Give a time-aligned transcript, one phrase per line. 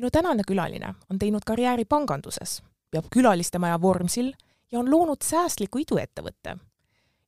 [0.00, 4.32] minu tänane külaline on teinud karjääri panganduses, peab külalistemaja Vormsil
[4.72, 6.56] ja on loonud säästliku iduettevõtte.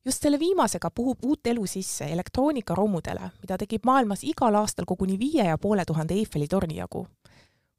[0.05, 5.45] just selle viimasega puhub uut elu sisse elektroonikaromudele, mida tekib maailmas igal aastal koguni viie
[5.45, 7.07] ja poole tuhande Eiffeli torni jagu.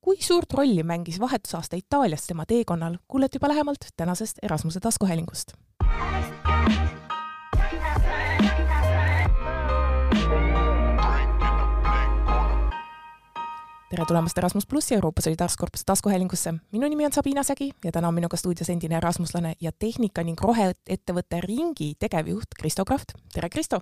[0.01, 5.53] kui suurt rolli mängis vahetusaasta Itaalias tema teekonnal, kuulete juba lähemalt tänasest Erasmuse taskuhäälingust
[13.95, 16.55] tere tulemast Erasmus plussi Euroopa Solidaarsuskorpuse taskuhäälingusse.
[16.73, 20.41] minu nimi on Sabina Sägi ja täna on minuga stuudios endine erasmuslane ja tehnika ning
[20.41, 23.13] roheettevõtte Ringi tegevjuht Kristo Kraft.
[23.33, 23.81] tere, Kristo!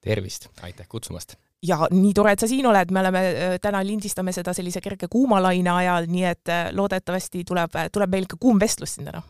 [0.00, 1.34] tervist, aitäh kutsumast!
[1.62, 5.08] ja nii tore, et sa siin oled, me oleme äh, täna lindistame seda sellise kerge
[5.08, 9.22] kuumalaine ajal, nii et äh, loodetavasti tuleb, tuleb meil ka kuum vestlus siin täna.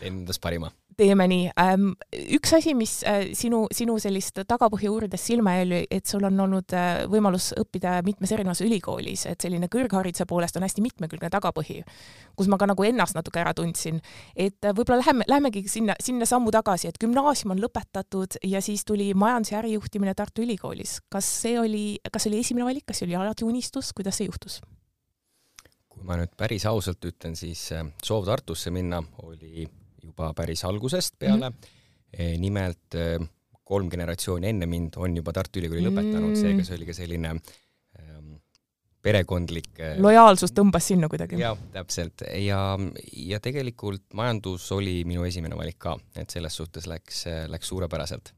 [0.00, 1.90] teen endast parima teeme nii ähm,.
[2.36, 6.74] üks asi, mis äh, sinu, sinu sellist tagapõhja uurides silma jäi, et sul on olnud
[6.76, 11.82] äh, võimalus õppida mitmes erinevas ülikoolis, et selline kõrghariduse poolest on hästi mitmekülgne tagapõhi,
[12.36, 14.00] kus ma ka nagu ennast natuke ära tundsin.
[14.34, 18.84] et äh, võib-olla läheme, lähemegi sinna, sinna sammu tagasi, et gümnaasium on lõpetatud ja siis
[18.84, 21.00] tuli majandus- ja ärijuhtimine Tartu Ülikoolis.
[21.12, 24.30] kas see oli, kas see oli esimene valik, kas see oli alati unistus, kuidas see
[24.30, 24.60] juhtus?
[25.96, 27.70] kui ma nüüd päris ausalt ütlen, siis
[28.04, 29.64] soov Tartusse minna oli
[30.16, 31.56] juba päris algusest peale mm.
[31.56, 32.40] -hmm.
[32.40, 33.20] nimelt eh,
[33.64, 37.28] kolm generatsiooni enne mind on juba Tartu Ülikooli mm lõpetanud, seega see oli ka selline
[37.34, 38.32] ähm,
[39.02, 41.40] perekondlik eh, lojaalsus tõmbas sinna kuidagi?
[41.40, 42.22] jah, täpselt.
[42.40, 42.78] ja,
[43.12, 48.32] ja tegelikult majandus oli minu esimene valik ka, et selles suhtes läks, läks suurepäraselt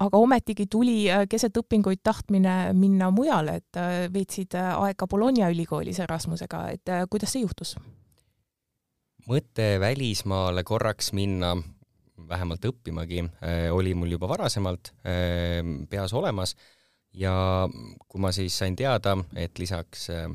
[0.00, 3.76] aga ometigi tuli keset õpinguid tahtmine minna mujale, et
[4.12, 7.76] veetsid aega Bologna ülikoolis Erasmusega, et kuidas see juhtus?
[9.28, 11.54] Mõte välismaale korraks minna,
[12.28, 16.56] vähemalt õppimagi, äh, oli mul juba varasemalt äh, peas olemas.
[17.12, 17.68] Ja
[18.08, 20.30] kui ma siis sain teada, et lisaks äh,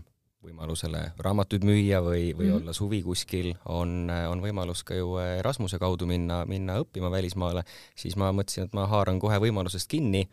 [0.45, 2.59] võimalusele raamatuid müüa või, või mm -hmm.
[2.61, 7.63] olla suvi kuskil, on, on võimalus ka ju Erasmuse kaudu minna, minna õppima välismaale,
[7.95, 10.27] siis ma mõtlesin, et ma haaran kohe võimalusest kinni.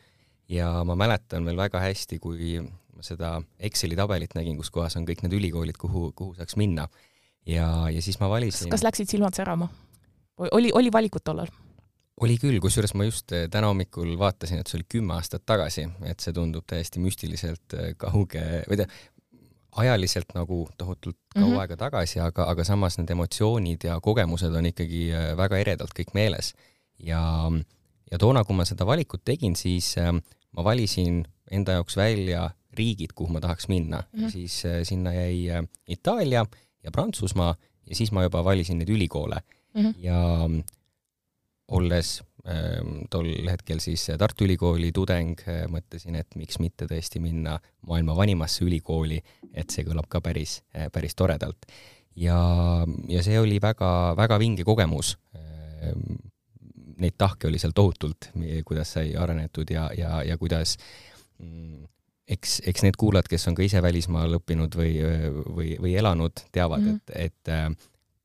[0.48, 5.06] Ja ma mäletan veel väga hästi, kui ma seda Exceli tabelit nägin, kus kohas on
[5.08, 6.84] kõik need ülikoolid, kuhu, kuhu saaks minna
[7.46, 8.70] ja, ja siis ma valisin.
[8.70, 9.68] kas läksid silmad särama?
[10.50, 11.50] oli, oli valikut tollal?
[12.22, 15.88] oli küll, kusjuures ma just eh, täna hommikul vaatasin, et see oli kümme aastat tagasi,
[16.06, 18.88] et see tundub täiesti müstiliselt eh, kauge, või tea,
[19.82, 21.60] ajaliselt nagu tohutult kaua mm -hmm.
[21.64, 26.14] aega tagasi, aga, aga samas need emotsioonid ja kogemused on ikkagi eh, väga eredalt kõik
[26.14, 26.54] meeles.
[26.98, 27.50] ja,
[28.10, 29.96] ja toona, kui ma seda valikut tegin, siis
[30.52, 34.30] ma valisin enda jaoks välja riigid, kuhu ma tahaks minna mm, -hmm.
[34.30, 36.46] siis sinna jäi Itaalia
[36.84, 37.54] ja Prantsusmaa
[37.86, 39.40] ja siis ma juba valisin neid ülikoole
[39.74, 39.94] mm -hmm.
[39.98, 40.50] ja
[41.68, 47.58] olles ähm, tol hetkel siis Tartu Ülikooli tudeng, äh, mõtlesin, et miks mitte tõesti minna
[47.88, 49.20] maailma vanimasse ülikooli,
[49.52, 51.66] et see kõlab ka päris, äh, päris toredalt.
[52.16, 52.38] ja,
[53.08, 55.16] ja see oli väga, väga vinge kogemus.
[55.34, 56.20] Ähm,
[56.98, 58.30] neid tahke oli seal tohutult,
[58.64, 60.76] kuidas sai arenetud ja, ja, ja kuidas
[61.38, 61.88] mm,
[62.28, 64.94] eks, eks need kuulajad, kes on ka ise välismaal õppinud või,
[65.56, 67.14] või, või elanud, teavad mm, -hmm.
[67.14, 67.68] et, et äh,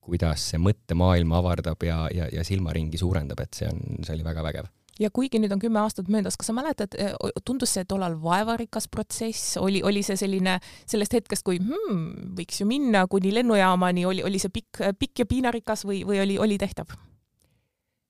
[0.09, 4.43] kuidas see mõttemaailma avardab ja, ja, ja silmaringi suurendab, et see on, see oli väga
[4.45, 7.13] vägev ja kuigi nüüd on kümme aastat möödas, kas sa mäletad, äh,
[7.45, 12.67] tundus see tollal vaevarikas protsess, oli, oli see selline sellest hetkest, kui hmm, võiks ju
[12.67, 16.97] minna kuni lennujaamani, oli, oli see pikk, pikk ja piinarikas või, või oli, oli tehtav?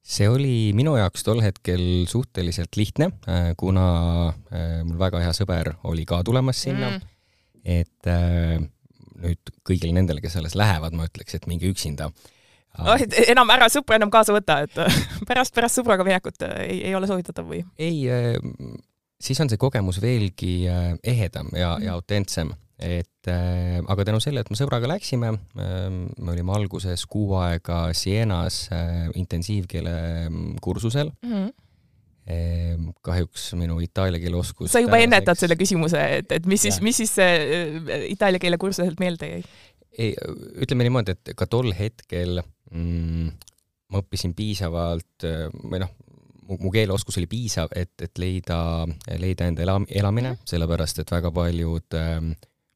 [0.06, 3.86] See oli minu jaoks tol hetkel suhteliselt lihtne, äh, kuna
[4.30, 7.08] äh, mul väga hea sõber oli ka tulemas sinna mm.,
[7.70, 8.58] et äh,
[9.20, 12.96] nüüd kõigile nendele, kes alles lähevad, ma ütleks, et minge üksinda no,
[13.28, 14.78] enam ära sõpra enam kaasa võta, et
[15.30, 17.62] pärast, pärast sõbraga minekut ei, ei ole soovitatav või?
[17.78, 18.08] ei,
[19.20, 20.64] siis on see kogemus veelgi
[21.04, 25.88] ehedam ja mm., ja autentsem et äh, aga tänu sellele, et me sõbraga läksime äh,,
[25.92, 29.96] me olime alguses kuu aega Sienas äh, intensiivkeele
[30.30, 31.34] mm, kursusel mm.
[31.34, 31.58] -hmm
[33.02, 37.00] kahjuks minu itaalia keele oskus sa juba ennetad selle küsimuse, et, et mis siis, mis
[37.02, 39.40] siis äh, itaalia keele kursuselt meelde jäi?
[39.98, 40.12] ei,
[40.62, 43.32] ütleme niimoodi, et ka tol hetkel mm,
[43.90, 45.96] ma õppisin piisavalt äh, või noh,
[46.50, 48.60] mu keeleoskus oli piisav, et, et leida,
[49.22, 50.50] leida enda ela, elamine, mhm.
[50.50, 52.18] sellepärast et väga paljud äh,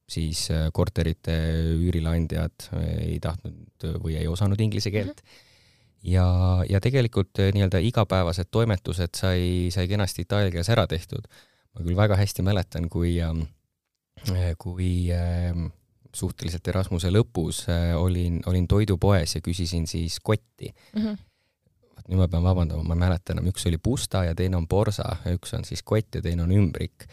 [0.10, 1.36] siis äh, korterite
[1.80, 5.30] üürileandjad äh, ei tahtnud või ei osanud inglise keelt mm.
[5.30, 6.12] -hmm.
[6.12, 6.28] ja,
[6.70, 11.28] ja tegelikult äh, nii-öelda igapäevased toimetused sai, sai kenasti itaalia keeles ära tehtud.
[11.74, 13.48] ma küll väga hästi mäletan, kui, ähm,
[14.58, 15.72] kui ähm,
[16.14, 17.66] suhteliselt Erasmuse lõpus
[17.98, 21.02] olin, olin toidupoes ja küsisin siis kotti mm.
[21.02, 21.18] -hmm
[22.04, 25.06] nüüd ma pean vabandama, ma ei mäleta enam, üks oli pusta ja teine on porsa,
[25.32, 27.08] üks on siis kott ja teine on ümbrik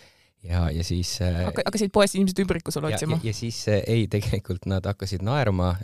[0.47, 3.21] ja, ja siis hakkasid poest inimesed ümbriku sulle otsima?
[3.25, 5.75] ja siis ei, tegelikult nad hakkasid naerma,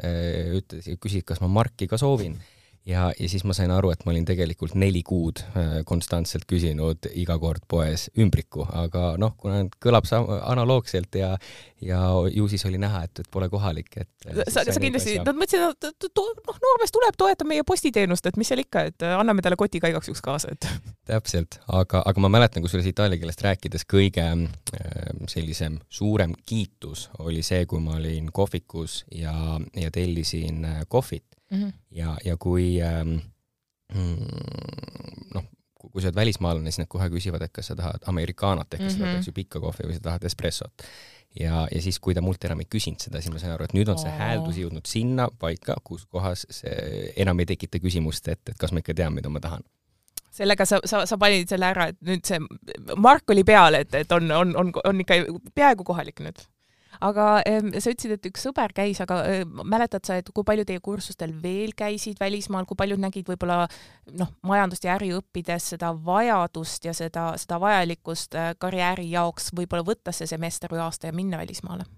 [0.56, 2.38] ütlesid, küsisid, kas ma marki ka soovin
[2.86, 7.08] ja, ja siis ma sain aru, et ma olin tegelikult neli kuud äh, konstantselt küsinud
[7.18, 11.34] iga kord poes ümbriku, aga noh, kuna kõlab analoogselt ja
[11.82, 12.00] ja
[12.32, 15.90] ju siis oli näha, et, et pole kohalik, et äh, sa, sa kindlasti, nad mõtlesid,
[15.90, 19.58] et noh, noormees tuleb, toetab meie postiteenust, et mis seal ikka, et äh, anname talle
[19.60, 20.68] koti ka igaks juhuks kaasa, et
[21.10, 24.24] täpselt, aga, aga ma mäletan, kusjuures itaalia keelest rääkides kõige
[25.30, 29.34] sellisem suurem kiitus oli see, kui ma olin kohvikus ja,
[29.76, 31.62] ja tellisin kohvit mm.
[31.62, 31.72] -hmm.
[31.90, 33.18] ja, ja kui ähm,
[33.94, 35.44] mm, noh,
[35.74, 38.88] kui sa oled välismaalane, siis nad kohe küsivad, et kas sa tahad amerikaanot ehk mm
[38.88, 38.98] -hmm.
[38.98, 40.82] sa tahad, eks ju, pikka kohvi või sa tahad espressot.
[41.40, 43.74] ja, ja siis, kui ta mult enam ei küsinud seda, siis ma sain aru, et
[43.74, 48.40] nüüd on see hääldus jõudnud sinna paika, kus kohas see enam ei tekita küsimust, et,
[48.48, 49.62] et kas ma ikka tean, mida ma tahan
[50.36, 52.40] sellega sa, sa, sa panid selle ära, et nüüd see
[52.96, 55.14] mark oli peal, et, et on, on, on, on ikka
[55.54, 56.44] peaaegu kohalik nüüd
[57.04, 59.20] aga sa ütlesid, et üks sõber käis, aga
[59.64, 63.64] mäletad sa, et kui palju teie kursustel veel käisid välismaal, kui paljud nägid võib-olla
[64.18, 69.86] noh, majandust ja äri õppides seda vajadust ja seda, seda vajalikkust äh, karjääri jaoks võib-olla
[69.86, 71.88] võtta see semester või aasta ja minna välismaale?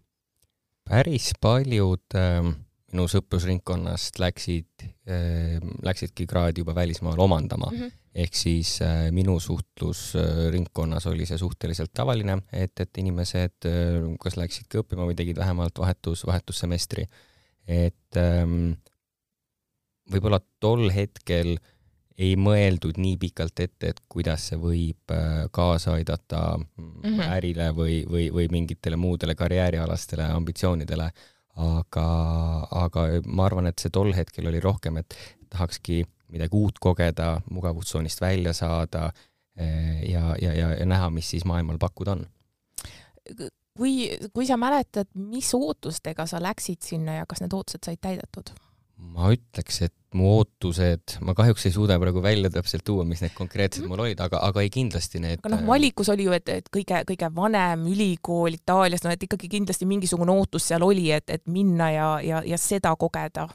[0.89, 2.55] päris paljud äh,
[2.93, 7.81] minu sõprusringkonnast läksid äh,, läksidki kraadi juba välismaal omandama mm.
[7.81, 14.39] -hmm ehk siis äh, minu suhtlusringkonnas oli see suhteliselt tavaline, et, et inimesed äh, kas
[14.41, 17.07] läksidki õppima või tegid vähemalt vahetus, vahetussemestri.
[17.69, 18.73] et ähm,
[20.11, 21.59] võib-olla tol hetkel
[22.19, 27.27] ei mõeldud nii pikalt ette, et kuidas see võib äh, kaasa aidata mm -hmm.
[27.37, 31.11] ärile või, või, või mingitele muudele karjäärialastele ambitsioonidele,
[31.59, 32.07] aga,
[32.85, 35.17] aga ma arvan, et see tol hetkel oli rohkem, et
[35.51, 39.09] tahakski midagi uut kogeda, mugavustsoonist välja saada
[39.57, 42.27] eh, ja, ja, ja, ja näha, mis siis maailmal pakkuda on.
[43.79, 43.95] kui,
[44.33, 48.55] kui sa mäletad, mis ootustega sa läksid sinna ja kas need ootused said täidetud?
[48.99, 53.35] Ma ütleks, et mu ootused, ma kahjuks ei suuda praegu välja täpselt tuua, mis need
[53.37, 53.93] konkreetsed mm.
[53.93, 55.43] mul olid, aga, aga ei kindlasti need.
[55.43, 59.51] aga noh, valikus oli ju, et, et kõige, kõige vanem ülikool Itaalias, no et ikkagi
[59.53, 63.49] kindlasti mingisugune ootus seal oli, et, et minna ja, ja, ja seda kogeda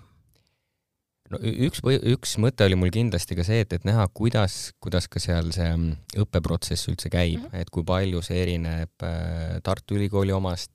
[1.34, 1.82] no üks,
[2.14, 5.70] üks mõte oli mul kindlasti ka see, et, et näha, kuidas, kuidas ka seal see
[5.72, 7.66] mm, õppeprotsess üldse käib mm, -hmm.
[7.66, 10.72] et kui palju see erineb äh, Tartu Ülikooli omast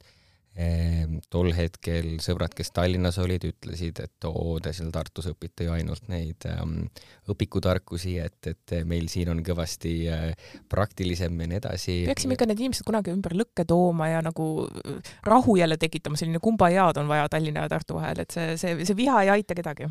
[1.30, 6.08] tol hetkel sõbrad, kes Tallinnas olid, ütlesid, et oo, te seal Tartus õpite ju ainult
[6.10, 6.88] neid ähm,
[7.30, 11.96] õpikutarkusi, et, et meil siin on kõvasti äh, praktilisem ja nii edasi.
[12.08, 16.42] peaksime ikka need inimesed kunagi ümber lõkke tooma ja nagu äh, rahu jälle tekitama, selline
[16.42, 19.86] kumbajaad on vaja Tallinna ja Tartu vahel, et see, see, see viha ei aita kedagi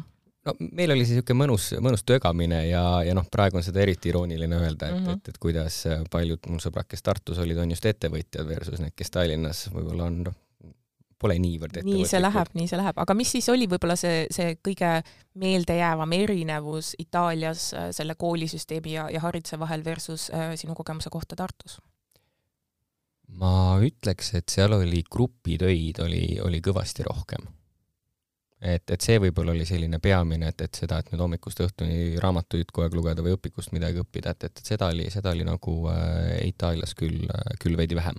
[0.48, 4.12] no meil oli siis niisugune mõnus, mõnus tögamine ja, ja noh, praegu on seda eriti
[4.12, 5.22] irooniline öelda, et mm, -hmm.
[5.22, 5.80] et, et kuidas
[6.12, 10.22] paljud mu sõbrad, kes Tartus olid, on just ettevõtjad versus need, kes Tallinnas võib-olla on
[10.28, 10.38] noh,
[11.22, 14.58] pole niivõrd nii see läheb, nii see läheb, aga mis siis oli võib-olla see, see
[14.64, 14.92] kõige
[15.42, 21.40] meeldejäävam erinevus Itaalias äh, selle koolisüsteemi ja, ja hariduse vahel versus äh, sinu kogemuse kohta
[21.40, 21.80] Tartus?
[23.38, 27.50] ma ütleks, et seal oli grupitöid oli, oli kõvasti rohkem
[28.62, 32.72] et, et see võib-olla oli selline peamine, et, et seda, et nüüd hommikust õhtuni raamatuid
[32.72, 35.78] kogu aeg lugeda või õpikust midagi õppida, et, et, et seda oli, seda oli nagu
[35.92, 37.26] äh, Itaalias küll,
[37.62, 38.18] küll veidi vähem.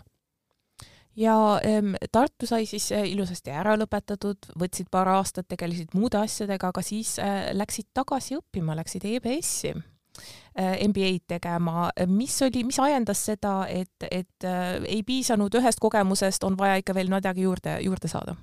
[1.18, 1.36] Ja
[1.66, 6.82] ähm, Tartu sai siis äh, ilusasti ära lõpetatud, võtsid paar aastat, tegelesid muude asjadega, aga
[6.84, 13.56] siis äh, läksid tagasi õppima, läksid EBS-i äh, MBA-d tegema, mis oli, mis ajendas seda,
[13.70, 18.38] et, et äh, ei piisanud ühest kogemusest, on vaja ikka veel midagi juurde, juurde saada?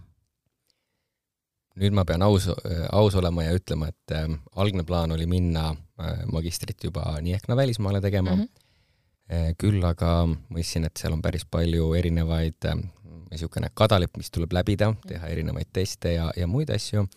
[1.75, 2.48] nüüd ma pean aus,
[2.96, 7.50] aus olema ja ütlema, et äh, algne plaan oli minna äh, magistrit juba nii ehk
[7.51, 8.41] naa välismaale tegema mm.
[8.41, 8.64] -hmm.
[9.25, 12.82] Äh, küll aga mõistsin, et seal on päris palju erinevaid äh,,
[13.32, 17.08] niisugune kadalipp, mis tuleb läbida, teha erinevaid teste ja, ja muid asju.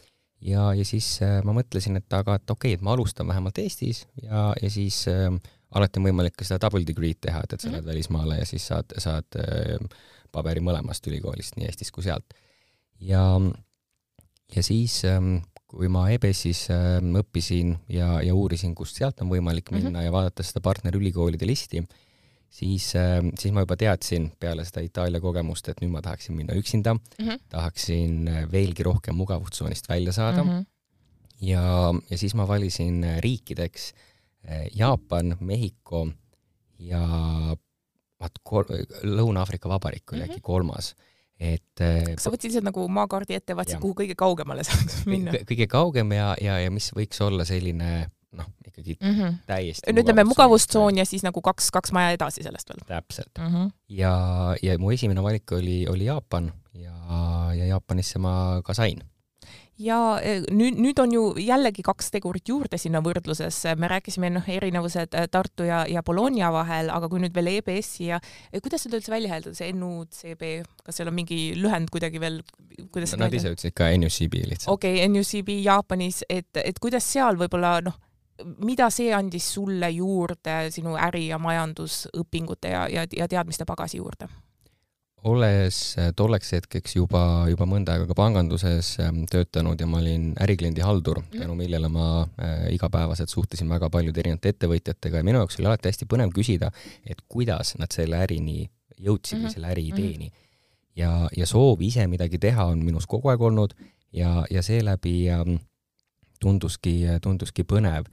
[0.41, 3.61] ja, ja siis äh, ma mõtlesin, et aga, et okei okay,, et ma alustan vähemalt
[3.61, 5.29] Eestis ja, ja siis äh,
[5.77, 7.93] alati on võimalik ka seda double degree'd teha, et, et sa lähed mm -hmm.
[7.93, 9.77] välismaale ja siis saad, saad äh,
[10.33, 12.35] paberi mõlemast ülikoolist, nii Eestist kui sealt.
[13.00, 13.25] ja
[14.57, 15.37] ja siis, ähm,
[15.69, 20.07] kui ma EBS-is ähm, õppisin ja, ja uurisin, kust sealt on võimalik minna mm -hmm.
[20.07, 21.83] ja vaadates seda partnerülikoolide listi,
[22.49, 26.57] siis, ähm, siis ma juba teadsin peale seda Itaalia kogemust, et nüüd ma tahaksin minna
[26.57, 27.41] üksinda mm, -hmm.
[27.49, 30.51] tahaksin äh, veelgi rohkem mugavustsoonist välja saada mm.
[30.51, 30.65] -hmm.
[31.41, 33.93] ja, ja siis ma valisin äh, riikideks
[34.49, 36.09] äh, Jaapan, Mehhiko
[36.79, 37.05] ja
[38.21, 38.39] vaat
[39.03, 40.31] Lõuna-Aafrika Vabariik oli mm -hmm.
[40.31, 40.95] äkki kolmas
[41.38, 45.35] et äh, sa võtsid lihtsalt nagu maakaardi ette, vaatasid, kuhu kõige kaugemale saaks minna?
[45.49, 49.37] kõige kaugem ja, ja, ja mis võiks olla selline noh, ikkagi mm -hmm.
[49.47, 52.83] täiesti no ütleme, mugavustsoon ja siis nagu kaks, kaks maja edasi sellest veel.
[52.87, 53.52] täpselt mm.
[53.54, 53.71] -hmm.
[53.88, 54.14] ja,
[54.62, 56.97] ja mu esimene valik oli, oli Jaapan ja,
[57.54, 59.00] ja Jaapanisse ma ka sain
[59.79, 64.49] ja e, nüüd, nüüd on ju jällegi kaks tegurit juurde sinna võrdlusesse, me rääkisime noh,
[64.51, 68.21] erinevused e, Tartu ja, ja Bologna vahel, aga kui nüüd veel EBS-i ja
[68.63, 70.45] kuidas seda üldse välja hääldada, see NUCB,
[70.87, 72.43] kas seal on mingi lühend kuidagi veel,
[72.95, 74.73] kuidas no, Nad ise ütlesid ka NUCB lihtsalt.
[74.75, 77.97] okei okay,, NUCB Jaapanis, et, et kuidas seal võib-olla noh,
[78.63, 84.29] mida see andis sulle juurde sinu äri- ja majandusõpingute ja, ja, ja teadmiste pagasi juurde?
[85.25, 90.31] Olles äh, tolleks hetkeks juba, juba mõnda aega ka panganduses ähm, töötanud ja ma olin
[90.41, 91.43] ärikliendi haldur, mhm.
[91.43, 95.91] tänu millele ma äh, igapäevaselt suhtlesin väga paljude erinevate ettevõtjatega ja minu jaoks oli alati
[95.91, 96.71] hästi põnev küsida,
[97.07, 99.43] et kuidas nad selle ärini jõudsid mm -hmm.
[99.43, 99.55] või mhm.
[99.55, 100.31] selle äriideeni mm.
[100.31, 100.93] -hmm.
[100.97, 103.75] ja, ja soov ise midagi teha on minus kogu aeg olnud
[104.13, 105.57] ja, ja seeläbi ähm,
[106.41, 108.07] tunduski, tunduski põnev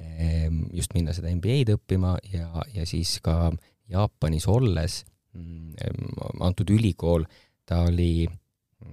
[0.00, 3.52] ähm, just minna seda MBA-d õppima ja, ja siis ka
[3.88, 5.17] Jaapanis olles Mm,
[6.40, 7.24] antud ülikool,
[7.66, 8.28] ta oli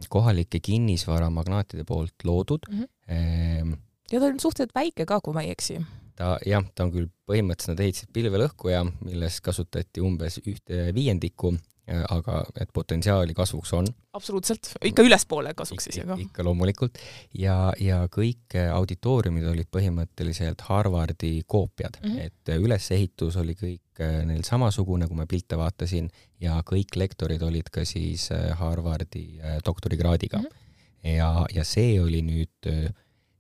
[0.10, 2.82] kohalike kinnisvaramagnaatide poolt loodud mm.
[2.84, 3.78] -hmm.
[4.12, 5.80] ja ta on suhteliselt väike ka, kui ma ei eksi.
[6.16, 12.40] ta jah, ta on küll põhimõtteliselt, nad ehitasid pilvelõhkuja, milles kasutati umbes ühte viiendikku aga
[12.62, 13.88] et potentsiaali kasvuks on.
[14.18, 16.18] absoluutselt, ikka ülespoole kasvuks siis, aga.
[16.22, 16.98] ikka loomulikult
[17.38, 22.26] ja, ja kõik auditooriumid olid põhimõtteliselt Harvardi koopiad mm, -hmm.
[22.26, 26.10] et ülesehitus oli kõik äh, neil samasugune, kui ma pilte vaatasin,
[26.42, 30.46] ja kõik lektorid olid ka siis äh, Harvardi doktorikraadiga mm.
[30.46, 31.16] -hmm.
[31.18, 32.94] ja, ja see oli nüüd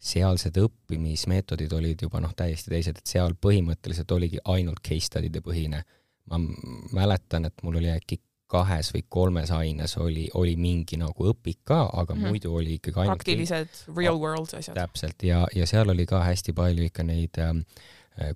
[0.05, 5.81] sealsed õppimismeetodid olid juba noh, täiesti teised, et seal põhimõtteliselt oligi ainult case study'de põhine
[6.29, 6.39] ma
[6.95, 11.81] mäletan, et mul oli äkki kahes või kolmes aines oli, oli mingi nagu õpik ka,
[11.93, 12.29] aga mm -hmm.
[12.29, 14.75] muidu oli ikkagi ainult praktilised real world asjad.
[14.77, 17.65] täpselt, ja, ja seal oli ka hästi palju ikka neid ähm,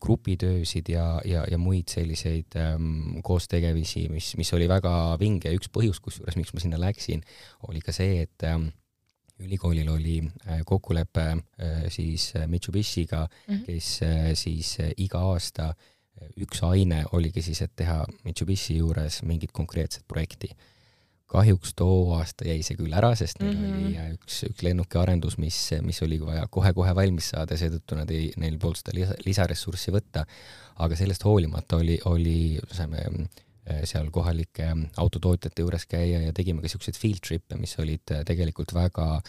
[0.02, 6.02] grupitöösid ja, ja, ja muid selliseid ähm, koostegevisi, mis, mis oli väga vinge, üks põhjus,
[6.02, 7.24] kusjuures miks ma sinna läksin,
[7.70, 8.72] oli ka see, et ähm,
[9.40, 13.66] ülikoolil oli äh, kokkulepe äh, siis Mitsubishiga mm, -hmm.
[13.66, 15.76] kes äh, siis äh, iga aasta äh,
[16.40, 20.52] üks aine oligi siis, et teha Mitsubishi juures mingit konkreetset projekti.
[21.30, 23.84] kahjuks too aasta jäi see küll ära, sest neil mm -hmm.
[23.86, 28.58] oli üks, üks lennukiarendus, mis, mis oli vaja kohe-kohe valmis saada, seetõttu nad ei, neil
[28.58, 30.26] polnud seda lisa, lisaressurssi võtta.
[30.80, 33.28] aga sellest hoolimata oli, oli, saime
[33.84, 39.22] seal kohalike autotootjate juures käia ja tegime ka siukseid field trip'e, mis olid tegelikult väga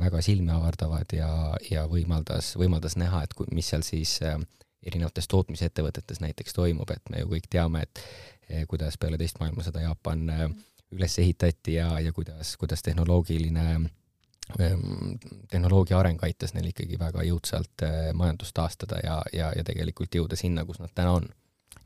[0.00, 4.40] väga silmiavardavad ja, ja võimaldas, võimaldas näha, et kui, mis seal siis äh,
[4.86, 8.04] erinevates tootmisettevõtetes näiteks toimub, et me ju kõik teame, et
[8.48, 10.46] eh, kuidas peale teist maailmasõda Jaapan eh,
[10.92, 15.12] üles ehitati ja, ja kuidas, kuidas tehnoloogiline ehm,
[15.50, 20.36] tehnoloogia areng aitas neil ikkagi väga jõudsalt eh, majandust taastada ja, ja, ja tegelikult jõuda
[20.36, 21.30] sinna, kus nad täna on.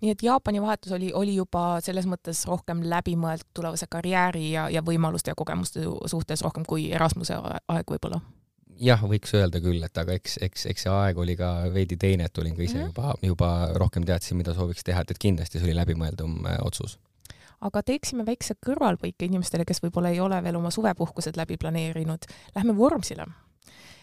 [0.01, 4.83] nii et Jaapani vahetus oli, oli juba selles mõttes rohkem läbimõeldud tulevase karjääri ja, ja
[4.83, 7.37] võimaluste ja kogemuste suhtes rohkem kui Erasmuse
[7.69, 8.21] aeg võib-olla
[8.81, 12.29] jah, võiks öelda küll, et aga eks, eks, eks see aeg oli ka veidi teine,
[12.29, 12.93] et olin ka ise mm -hmm.
[12.93, 16.99] juba, juba rohkem teadsin, mida sooviks teha, et, et kindlasti see oli läbimõeldum äh, otsus.
[17.61, 22.27] aga teeksime väikse kõrvalpõike inimestele, kes võib-olla ei ole veel oma suvepuhkused läbi planeerinud.
[22.55, 23.25] Lähme Vormsile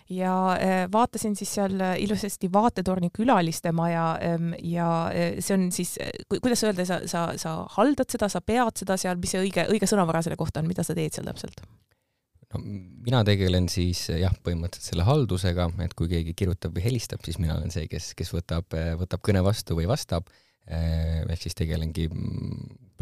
[0.10, 5.98] ja äh, vaatasin siis seal ilusasti Vaatetorni külaliste maja ähm, ja äh, see on siis,
[6.42, 9.88] kuidas öelda, sa, sa, sa haldad seda, sa pead seda seal, mis see õige, õige
[9.88, 11.62] sõnavara selle kohta on, mida sa teed seal täpselt?
[12.54, 17.40] No mina tegelen siis jah, põhimõtteliselt selle haldusega, et kui keegi kirjutab või helistab, siis
[17.42, 20.30] mina olen see, kes, kes võtab, võtab kõne vastu või vastab.
[20.64, 22.06] ehk siis tegelengi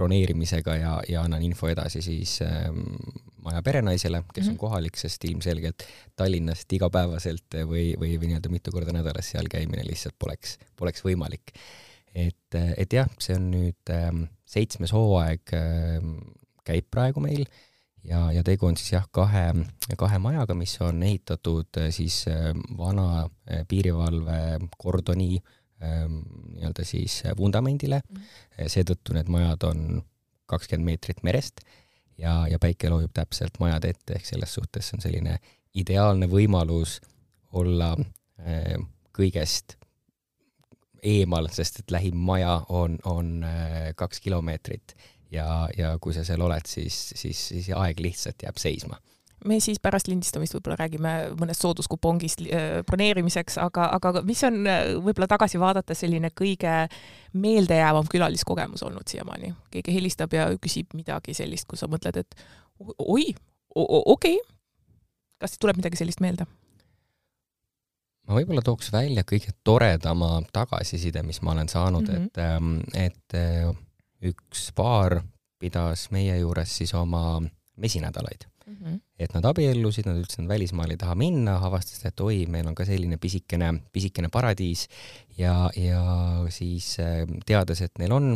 [0.02, 2.80] broneerimisega ja, ja annan info edasi siis ähm,
[3.46, 4.62] maja perenaisele, kes on mhm.
[4.64, 5.86] kohalik, sest ilmselgelt
[6.18, 11.54] Tallinnast igapäevaselt või, või, või nii-öelda mitu korda nädalas seal käimine lihtsalt poleks, poleks võimalik.
[12.16, 16.16] et, et jah, see on nüüd ähm, seitsmes hooaeg ähm,
[16.68, 17.46] käib praegu meil
[18.04, 19.46] ja, ja tegu on siis jah, kahe,
[19.98, 25.36] kahe majaga, mis on ehitatud äh, siis äh, vana äh, piirivalve kordoni
[25.84, 26.22] ähm,
[26.56, 28.18] nii-öelda siis vundamendile mm.
[28.18, 28.68] -hmm.
[28.68, 30.02] seetõttu need majad on
[30.46, 31.62] kakskümmend meetrit merest
[32.18, 35.38] ja, ja päike loojub täpselt majade ette, ehk selles suhtes on selline
[35.74, 37.00] ideaalne võimalus
[37.52, 37.96] olla
[39.16, 39.78] kõigest
[41.04, 43.46] eemal, sest et lähim maja on, on
[43.96, 44.96] kaks kilomeetrit
[45.32, 49.00] ja, ja kui sa seal oled, siis, siis, siis aeg lihtsalt jääb seisma
[49.46, 54.94] me siis pärast lindistamist võib-olla räägime mõnest sooduskupongist äh, broneerimiseks, aga, aga mis on äh,
[55.02, 56.76] võib-olla tagasi vaadates selline kõige
[57.34, 59.54] meeldejäävam külaliskogemus olnud siiamaani?
[59.74, 62.42] keegi helistab ja küsib midagi sellist, kus sa mõtled, et
[62.98, 63.32] oi,
[63.76, 64.40] okei okay.,
[65.42, 66.46] kas tuleb midagi sellist meelde?
[68.28, 72.84] ma võib-olla tooks välja kõige toredama tagasiside, mis ma olen saanud mm, -hmm.
[72.94, 73.74] et, et äh,
[74.22, 75.22] üks paar
[75.62, 77.42] pidas meie juures siis oma
[77.82, 78.76] mesinädalaid mm.
[78.76, 79.00] -hmm.
[79.20, 82.68] et nad abiellusid, nad ütlesid, et nad välismaale ei taha minna, avastasid, et oi, meil
[82.68, 84.88] on ka selline pisikene, pisikene paradiis
[85.38, 86.04] ja, ja
[86.50, 88.34] siis äh, teades, et neil on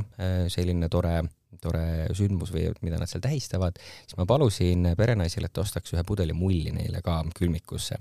[0.49, 1.23] selline tore
[1.61, 6.35] tore sündmus või mida nad seal tähistavad, siis ma palusin perenaisele, et ostaks ühe pudeli
[6.37, 7.97] mulli neile ka külmikusse.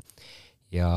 [0.75, 0.91] ja,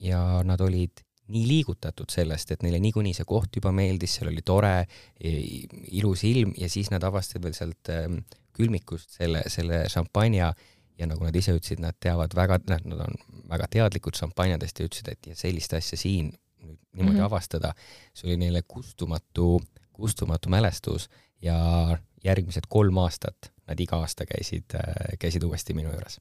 [0.00, 4.42] ja nad olid nii liigutatud sellest, et neile niikuinii see koht juba meeldis, seal oli
[4.44, 4.84] tore,
[5.24, 8.18] ilus ilm ja siis nad avastasid veel sealt ähm,
[8.54, 10.52] külmikust selle, selle šampanja
[10.98, 13.16] ja nagu nad ise ütlesid, nad teavad väga, noh, nad on
[13.50, 16.30] väga teadlikud šampanjadest ja ütlesid, et ja sellist asja siin
[16.64, 17.26] nüüd niimoodi mm -hmm.
[17.26, 17.72] avastada,
[18.14, 19.62] see oli neile kustumatu,
[19.92, 21.08] kustumatu mälestus
[21.42, 21.56] ja
[22.24, 24.76] järgmised kolm aastat nad iga aasta käisid,
[25.18, 26.20] käisid uuesti minu juures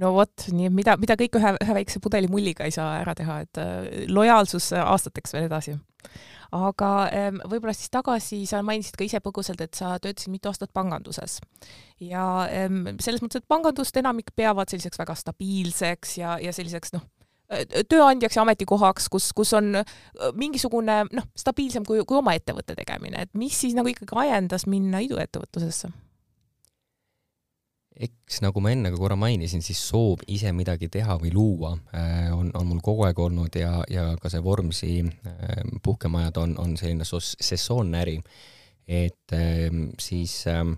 [0.00, 3.14] no vot, nii et mida, mida kõik ühe, ühe väikse pudeli mulliga ei saa ära
[3.18, 5.76] teha, et äh, lojaalsus aastateks veel edasi.
[6.54, 10.70] aga ähm, võib-olla siis tagasi, sa mainisid ka ise põgusalt, et sa töötasid mitu aastat
[10.72, 11.40] panganduses
[12.00, 17.08] ja ähm, selles mõttes, et pangandust enamik peavad selliseks väga stabiilseks ja, ja selliseks noh,
[17.88, 19.98] tööandjaks ja ametikohaks, kus, kus on äh,
[20.38, 25.02] mingisugune noh, stabiilsem kui, kui oma ettevõtte tegemine, et mis siis nagu ikkagi ajendas minna
[25.04, 25.92] iduettevõtlusesse?
[27.94, 32.32] Eks nagu ma enne ka korra mainisin, siis soov ise midagi teha või luua äh,
[32.34, 36.74] on, on mul kogu aeg olnud ja, ja ka see Vormsi äh, puhkemajad on, on
[36.80, 38.18] selline sessoonne äri.
[38.86, 40.74] et ähm, siis ähm,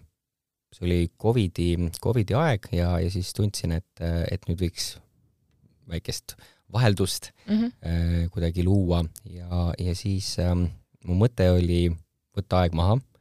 [0.72, 1.70] see oli Covidi,
[2.02, 4.92] Covidi aeg ja, ja siis tundsin, et, et nüüd võiks
[5.88, 6.36] väikest
[6.72, 7.72] vaheldust mm -hmm.
[7.86, 10.68] äh, kuidagi luua ja, ja siis ähm,
[11.06, 11.88] mu mõte oli
[12.36, 13.15] võtta aeg maha äh,.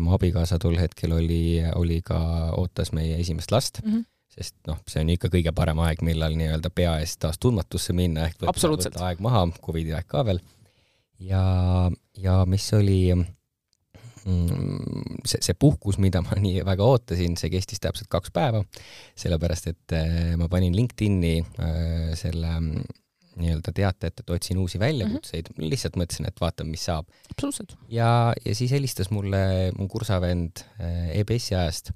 [0.00, 2.18] Mu abikaasa tol hetkel oli, oli ka,
[2.58, 4.04] ootas meie esimest last mm, -hmm.
[4.38, 8.28] sest noh, see on ikka kõige parem aeg, millal nii-öelda pea eest taas tundmatusse minna
[8.28, 10.40] ehk võtta, võtta aeg maha, Covidi aeg ka veel.
[11.18, 11.42] ja,
[12.16, 13.00] ja mis oli
[14.28, 18.62] Mm, see, see puhkus, mida ma nii väga ootasin, see kestis täpselt kaks päeva,
[19.18, 22.56] sellepärast et äh, ma panin LinkedIni äh, selle
[23.38, 25.70] nii-öelda teate, et, et otsin uusi väljakutseid mm, -hmm.
[25.72, 27.08] lihtsalt mõtlesin, et vaatan, mis saab.
[27.30, 27.76] absoluutselt.
[27.88, 30.64] ja, ja siis helistas mulle mu kursavend
[31.14, 31.92] EBS-i ajast,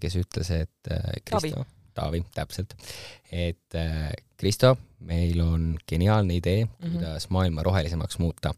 [0.00, 0.92] kes ütles, et
[1.24, 2.74] Kristo, Taavi, täpselt,
[3.32, 3.78] et
[4.36, 6.92] Kristo, meil on geniaalne idee, mhm.
[6.92, 7.32] kuidas mm -hmm.
[7.38, 8.54] maailma rohelisemaks muuta,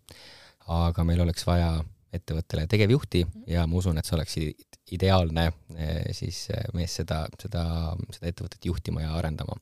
[0.66, 1.84] aga meil oleks vaja
[2.16, 7.64] ettevõttele tegevjuhti ja ma usun, et sa oleksid ideaalne eh, siis eh, mees seda, seda,
[8.14, 9.58] seda ettevõtet juhtima ja arendama.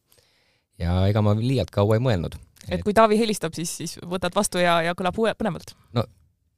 [0.79, 2.37] ja ega ma liialt kaua ei mõelnud.
[2.69, 5.75] Et kui Taavi helistab, siis, siis võtad vastu ja, ja kõlab põnevalt?
[5.97, 6.07] no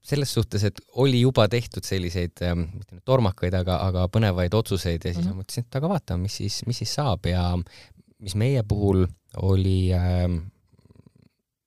[0.06, 5.02] selles suhtes, et oli juba tehtud selliseid ähm,, mitte nüüd tormakaid, aga, aga põnevaid otsuseid
[5.02, 5.34] ja siis mm -hmm.
[5.34, 7.48] ma mõtlesin, et aga vaatame, mis siis, mis siis saab ja
[8.22, 9.06] mis meie puhul
[9.42, 10.38] oli ähm,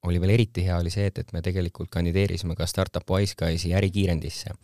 [0.07, 4.55] oli veel eriti hea, oli see, et, et me tegelikult kandideerisime ka Startup Wiseguys'i ärikiirendisse.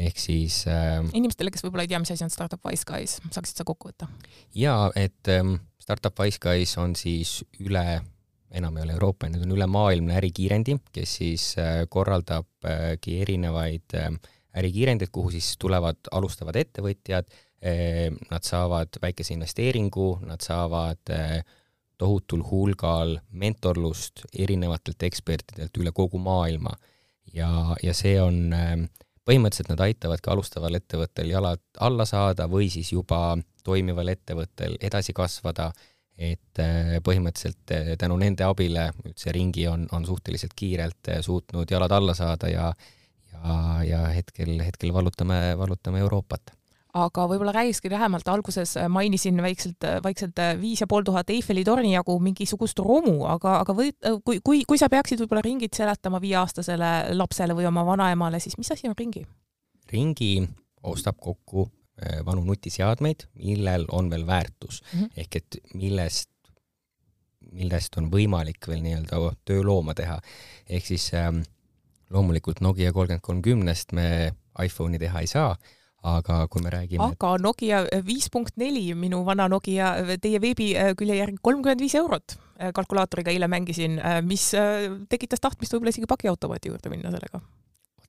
[0.00, 3.66] ehk siis äh, inimestele, kes võib-olla ei tea, mis asi on Startup Wiseguys, saaksid sa
[3.68, 4.08] kokku võtta?
[4.54, 8.00] jaa, et ähm, Startup Wiseguys on siis üle,
[8.50, 14.10] enam ei ole Euroopa, nüüd on ülemaailmne ärikiirendi, kes siis äh, korraldabki äh, erinevaid äh,
[14.58, 21.10] ärikiirendeid, kuhu siis tulevad alustavad ettevõtjad nad saavad väikese investeeringu, nad saavad
[22.00, 26.72] tohutul hulgal mentorlust erinevatelt ekspertidelt üle kogu maailma.
[27.36, 28.48] Ja, ja see on
[29.28, 35.68] põhimõtteliselt nad aitavadki alustaval ettevõttel jalad alla saada või siis juba toimival ettevõttel edasi kasvada,
[36.20, 41.70] et äh, põhimõtteliselt äh, tänu nende abile üldse ringi on, on suhteliselt kiirelt äh, suutnud
[41.70, 42.72] jalad alla saada ja
[43.30, 43.52] ja,
[43.86, 46.52] ja hetkel, hetkel vallutame, vallutame Euroopat
[47.00, 52.16] aga võib-olla räägikski lähemalt, alguses mainisin väikselt, vaikselt viis ja pool tuhat Eiffeli torni jagu
[52.20, 53.92] mingisugust romu, aga, aga või
[54.26, 58.74] kui, kui, kui sa peaksid võib-olla ringid seletama viieaastasele lapsele või oma vanaemale, siis mis
[58.74, 59.22] asi on ringi?
[59.94, 60.34] ringi
[60.82, 61.68] ostab kokku
[62.26, 65.08] vanu nutiseadmeid, millel on veel väärtus mm -hmm.
[65.16, 66.30] ehk et millest,
[67.52, 70.20] millest on võimalik veel nii-öelda töölooma teha.
[70.68, 71.42] ehk siis ähm,
[72.10, 74.32] loomulikult Nokia kolmkümmend kolm kümnest me
[74.64, 75.56] iPhone'i teha ei saa
[76.02, 81.36] aga kui me räägime aga Nokia viis punkt neli, minu vana Nokia teie veebikülje järgi
[81.42, 82.38] kolmkümmend viis eurot
[82.74, 84.50] kalkulaatoriga eile mängisin, mis
[85.08, 87.40] tekitas tahtmist võib-olla isegi pakiautomaati juurde minna sellega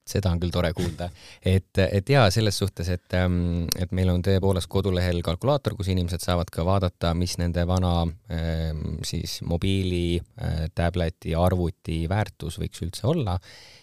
[0.08, 1.08] seda on küll tore kuulda,
[1.46, 6.24] et, et jaa, selles suhtes, et, ähm, et meil on tõepoolest kodulehel kalkulaator, kus inimesed
[6.24, 13.08] saavad ka vaadata, mis nende vana ähm, siis mobiili, äh, tableti, arvuti väärtus võiks üldse
[13.14, 13.38] olla.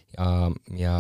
[0.10, 0.94] Ja, ja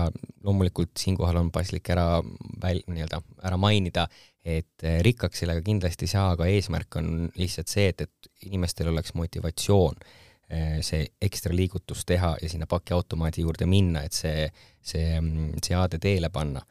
[0.45, 2.19] loomulikult siinkohal on paslik ära
[2.61, 4.03] väl-, nii-öelda ära mainida,
[4.45, 8.91] et eh, rikkaks sellega kindlasti ei saa, aga eesmärk on lihtsalt see, et, et inimestel
[8.93, 9.97] oleks motivatsioon
[10.81, 14.47] see ekstra liigutus teha ja sinna pakiautomaadi juurde minna, et see,
[14.81, 16.63] see mm, seade teele panna.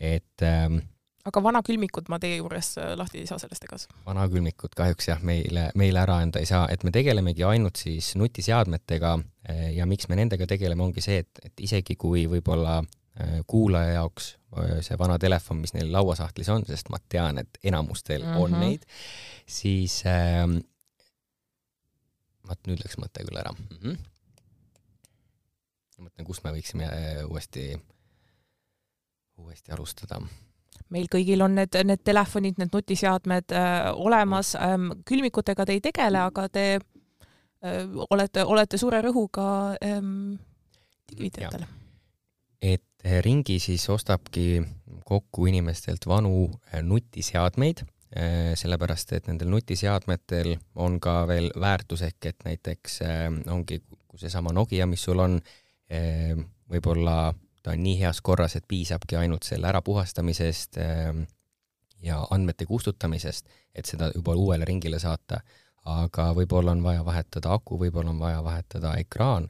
[0.00, 0.78] et ähm,
[1.26, 3.86] aga vanakülmikud ma teie juures äh, lahti ei saa sellest egas?
[4.06, 9.16] vanakülmikud kahjuks jah, meile, meile ära anda ei saa, et me tegelemegi ainult siis nutiseadmetega
[9.50, 14.00] äh, ja miks me nendega tegeleme, ongi see, et, et isegi kui võib-olla äh, kuulaja
[14.00, 14.34] jaoks
[14.80, 18.44] see vana telefon, mis neil lauasahtlis on, sest ma tean, et enamustel mm -hmm.
[18.44, 18.60] on mhm.
[18.60, 18.86] neid,
[19.46, 20.46] siis äh,
[22.56, 23.76] vaat nüüd läks mõte küll ära mm.
[23.82, 23.96] -hmm.
[26.06, 26.88] mõtlen, kust me võiksime
[27.28, 27.68] uuesti,
[29.38, 30.20] uuesti alustada
[30.90, 36.20] meil kõigil on need, need telefonid, need nutiseadmed äh, olemas ähm,, külmikutega te ei tegele,
[36.30, 40.38] aga te äh, olete, olete suure rõhuga ähm,
[41.10, 41.66] digivideotele.
[42.62, 44.62] et äh, ringi siis ostabki
[45.04, 47.95] kokku inimestelt vanu äh, nutiseadmeid äh,,
[48.56, 53.80] sellepärast et nendel nutiseadmetel on ka veel väärtus, ehk et näiteks äh, ongi
[54.16, 55.34] seesama Nokia, mis sul on,
[56.72, 60.78] võib-olla ta on nii heas korras, et piisabki ainult selle ärapuhastamisest
[62.02, 65.40] ja andmete kustutamisest, et seda juba uuele ringile saata.
[65.86, 69.44] aga võib-olla on vaja vahetada aku, võib-olla on vaja vahetada ekraan,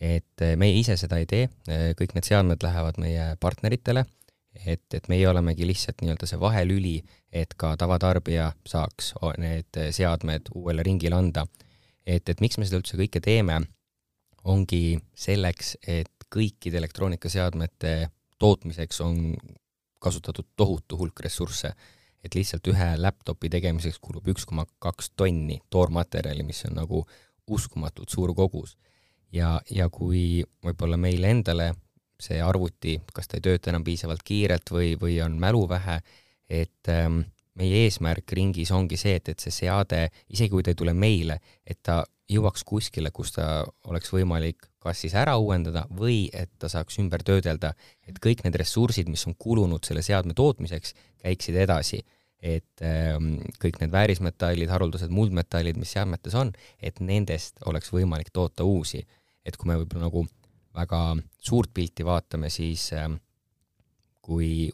[0.00, 4.04] et äh, meie ise seda ei tee, äh, kõik need seadmed lähevad meie partneritele,
[4.54, 6.96] et, et meie olemegi lihtsalt nii-öelda see vahelüli,
[7.32, 11.46] et ka tavatarbija saaks need seadmed uuele ringile anda.
[12.06, 13.60] et, et miks me seda üldse kõike teeme,
[14.44, 19.34] ongi selleks, et kõikide elektroonikaseadmete tootmiseks on
[20.00, 21.72] kasutatud tohutu hulk ressursse,
[22.24, 27.04] et lihtsalt ühe laptopi tegemiseks kulub üks koma kaks tonni toormaterjali, mis on nagu
[27.50, 28.76] uskumatult suur kogus.
[29.32, 31.72] ja, ja kui võib-olla meile endale
[32.20, 36.00] see arvuti, kas ta ei tööta enam piisavalt kiirelt või, või on mälu vähe,
[36.50, 37.22] et ähm,
[37.58, 41.40] meie eesmärk ringis ongi see, et, et see seade, isegi kui ta ei tule meile,
[41.66, 43.46] et ta jõuaks kuskile, kus ta
[43.90, 47.74] oleks võimalik kas siis ära uuendada või et ta saaks ümber töödelda,
[48.08, 52.02] et kõik need ressursid, mis on kulunud selle seadme tootmiseks, käiksid edasi.
[52.40, 58.64] et ähm, kõik need väärismetallid, haruldased muldmetallid, mis seadmetes on, et nendest oleks võimalik toota
[58.64, 59.06] uusi.
[59.44, 60.24] et kui me võib-olla nagu
[60.80, 61.02] väga
[61.38, 63.20] suurt pilti vaatame, siis ähm,
[64.20, 64.70] kui,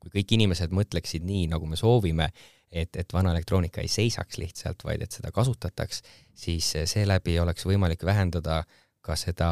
[0.00, 2.32] kui kõik inimesed mõtleksid nii, nagu me soovime,
[2.72, 6.02] et, et vana elektroonika ei seisaks lihtsalt, vaid et seda kasutataks,
[6.34, 9.50] siis seeläbi oleks võimalik vähendada äh, ka seda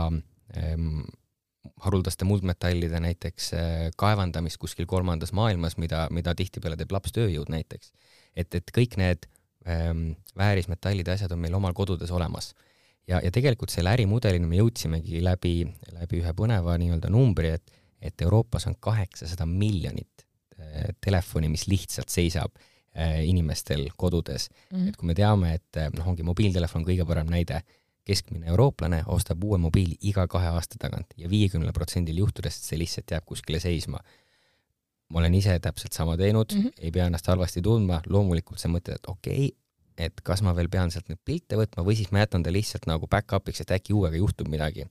[0.57, 1.03] ähm,
[1.85, 7.93] haruldaste muldmetallide näiteks äh, kaevandamist kuskil kolmandas maailmas, mida, mida tihtipeale teeb lapstööjõud näiteks.
[8.37, 9.27] et, et kõik need
[9.67, 12.55] ähm, väärismetallid ja asjad on meil omal kodudes olemas.
[13.11, 15.55] Ja, ja tegelikult selle ärimudelini me jõudsimegi läbi,
[15.97, 20.25] läbi ühe põneva nii-öelda numbri, et, et Euroopas on kaheksasada miljonit
[20.59, 24.77] äh, telefoni, mis lihtsalt seisab äh, inimestel kodudes mm.
[24.77, 24.89] -hmm.
[24.89, 27.63] et kui me teame, et noh, ongi mobiiltelefon kõige parem näide
[28.11, 33.11] keskmine eurooplane ostab uue mobiili iga kahe aasta tagant ja viiekümnel protsendil juhtudest see lihtsalt
[33.11, 34.01] jääb kuskile seisma.
[35.11, 36.73] ma olen ise täpselt sama teinud mm, -hmm.
[36.79, 39.60] ei pea ennast halvasti tundma, loomulikult sa mõtled, et okei okay,,
[40.07, 42.89] et kas ma veel pean sealt neid pilte võtma või siis ma jätan ta lihtsalt
[42.91, 44.87] nagu back-up'iks, et äkki uuega juhtub midagi.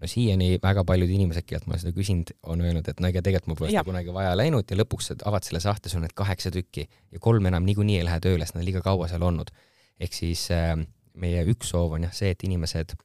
[0.00, 3.52] no siiani väga paljud inimesed, kellelt ma seda küsinud, on öelnud, et no ega tegelikult
[3.52, 6.16] mul pole seda kunagi vaja läinud ja lõpuks sa avad selle sahte, sul on need
[6.16, 9.52] kaheksa tükki ja kolm enam niikuinii ei lähe tööle, sest nad liiga kaua seal olnud.
[10.00, 10.72] ehk siis äh,
[11.14, 12.96] meie üks soov on jah see, et inimesed,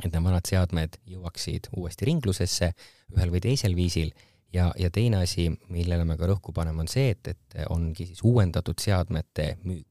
[0.00, 2.72] et need vanad seadmed jõuaksid uuesti ringlusesse
[3.16, 4.14] ühel või teisel viisil
[4.52, 8.22] ja, ja teine asi, millele me ka rõhku paneme, on see, et, et ongi siis
[8.26, 9.86] uuendatud seadmete müük.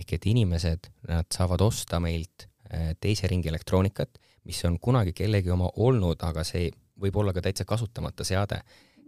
[0.00, 5.52] Ehk et inimesed, nad saavad osta meilt äh, teise ringi elektroonikat, mis on kunagi kellegi
[5.52, 8.62] oma olnud, aga see võib olla ka täitsa kasutamata seade.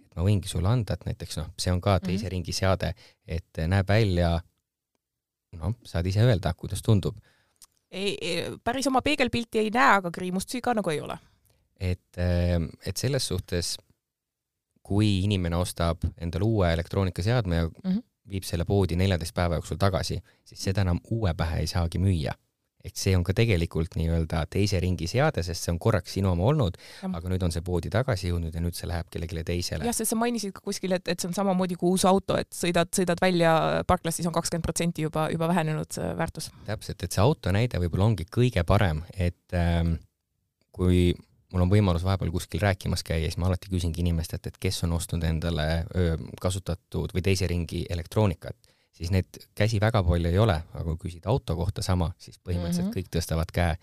[0.04, 2.30] et ma võingi sulle anda, et näiteks noh, see on ka teise mm -hmm.
[2.30, 2.94] ringi seade,
[3.26, 4.40] et näeb välja,
[5.56, 7.16] noh, saad ise öelda, kuidas tundub
[7.92, 8.16] ei,
[8.64, 11.18] päris oma peegelpilti ei näe, aga kriimustusi ka nagu ei ole.
[11.80, 13.76] et, ähm, et selles suhtes,
[14.82, 18.02] kui inimene ostab endale uue elektroonikaseadme ja mm -hmm.
[18.30, 22.34] Viib selle poodi neljateist päeva jooksul tagasi, siis seda enam uue pähe ei saagi müüa
[22.84, 26.48] et see on ka tegelikult nii-öelda teise ringi seade, sest see on korraks sinu oma
[26.50, 29.86] olnud, aga nüüd on see poodi tagasi jõudnud ja nüüd see läheb kellelegi teisele.
[29.86, 32.50] jah, sest sa mainisid ka kuskil, et, et see on samamoodi kui uus auto, et
[32.56, 33.54] sõidad, sõidad välja
[33.88, 36.50] parklast, siis on kakskümmend protsenti juba, juba vähenenud see väärtus.
[36.66, 39.94] täpselt, et see auto näide võib-olla ongi kõige parem, et ähm,
[40.74, 41.12] kui
[41.52, 44.92] mul on võimalus vahepeal kuskil rääkimas käia, siis ma alati küsingi inimestelt, et kes on
[44.96, 45.84] ostnud endale
[46.40, 51.30] kasutatud või teise ringi elektroonikat siis neid käsi väga palju ei ole, aga kui küsida
[51.32, 52.96] auto kohta sama, siis põhimõtteliselt mm -hmm.
[52.98, 53.76] kõik tõstavad käe.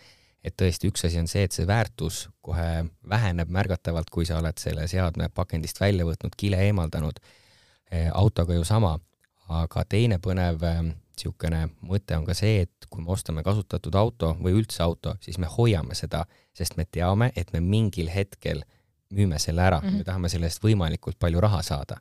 [0.43, 4.57] et tõesti, üks asi on see, et see väärtus kohe väheneb märgatavalt, kui sa oled
[4.57, 7.19] selle seadme pakendist välja võtnud, kile eemaldanud.
[8.13, 8.99] Autoga ju sama,
[9.49, 14.33] aga teine põnev eh, niisugune mõte on ka see, et kui me ostame kasutatud auto
[14.39, 18.63] või üldse auto, siis me hoiame seda, sest me teame, et me mingil hetkel
[19.15, 19.97] müüme selle ära mm, -hmm.
[19.97, 21.99] me tahame selle eest võimalikult palju raha saada.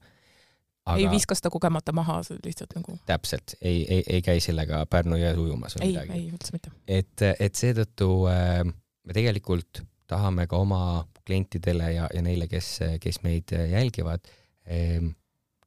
[0.88, 0.98] Aga...
[1.00, 2.96] ei viska seda kogemata maha, lihtsalt nagu.
[3.06, 6.12] täpselt, ei, ei, ei käi sellega Pärnu jões ujumas või ei, midagi.
[6.12, 6.72] ei, üldse mitte.
[6.86, 8.64] et, et seetõttu äh,
[9.04, 14.24] me tegelikult tahame ka oma klientidele ja, ja neile, kes, kes meid jälgivad
[14.64, 15.02] eh,,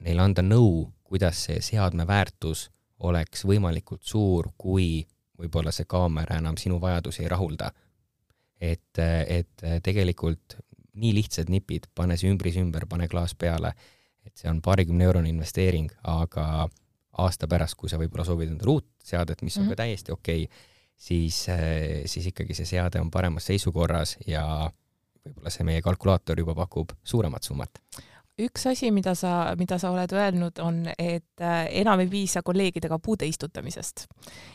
[0.02, 2.70] neile anda nõu, kuidas see seadme väärtus
[3.08, 5.02] oleks võimalikult suur, kui
[5.42, 7.72] võib-olla see kaamera enam sinu vajadusi ei rahulda.
[8.62, 10.58] et, et tegelikult
[11.02, 13.72] nii lihtsad nipid, pane see ümbris ümber, pane klaas peale,
[14.26, 16.68] et see on paarikümne eurone investeering, aga
[17.24, 19.78] aasta pärast, kui sa võib-olla soovid endale uut seadet, mis on mm -hmm.
[19.78, 20.58] ka täiesti okei okay,,
[20.96, 21.48] siis,
[22.06, 24.70] siis ikkagi see seade on paremas seisukorras ja
[25.26, 27.82] võib-olla see meie kalkulaator juba pakub suuremat summat
[28.40, 32.98] üks asi, mida sa, mida sa oled öelnud, on, et äh, enam ei piisa kolleegidega
[33.04, 34.06] puude istutamisest.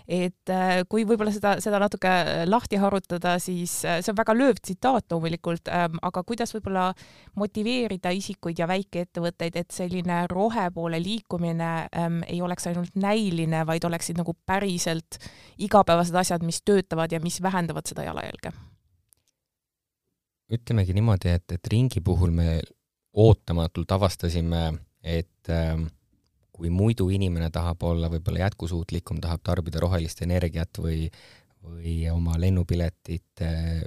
[0.08, 2.12] et äh, kui võib-olla seda, seda natuke
[2.48, 6.88] lahti harutada, siis äh, see on väga lööv tsitaat loomulikult, ähm, aga kuidas võib-olla
[7.36, 13.84] motiveerida isikuid ja väikeettevõtteid, et selline rohe poole liikumine ähm, ei oleks ainult näiline, vaid
[13.84, 15.20] oleksid nagu päriselt
[15.58, 18.54] igapäevased asjad, mis töötavad ja mis vähendavad seda jalajälge?
[20.46, 22.60] ütlemegi niimoodi, et, et ringi puhul me
[23.16, 24.62] ootamatult avastasime,
[25.02, 25.86] et ähm,
[26.52, 31.10] kui muidu inimene tahab olla võib-olla jätkusuutlikum, tahab tarbida rohelist energiat või
[31.66, 33.40] või oma lennupiletit,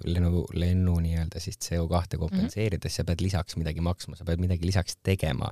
[0.04, 2.96] lennu, lennu nii-öelda siis CO2 kompenseerides mm -hmm.
[2.96, 5.52] sa pead lisaks midagi maksma, sa pead midagi lisaks tegema.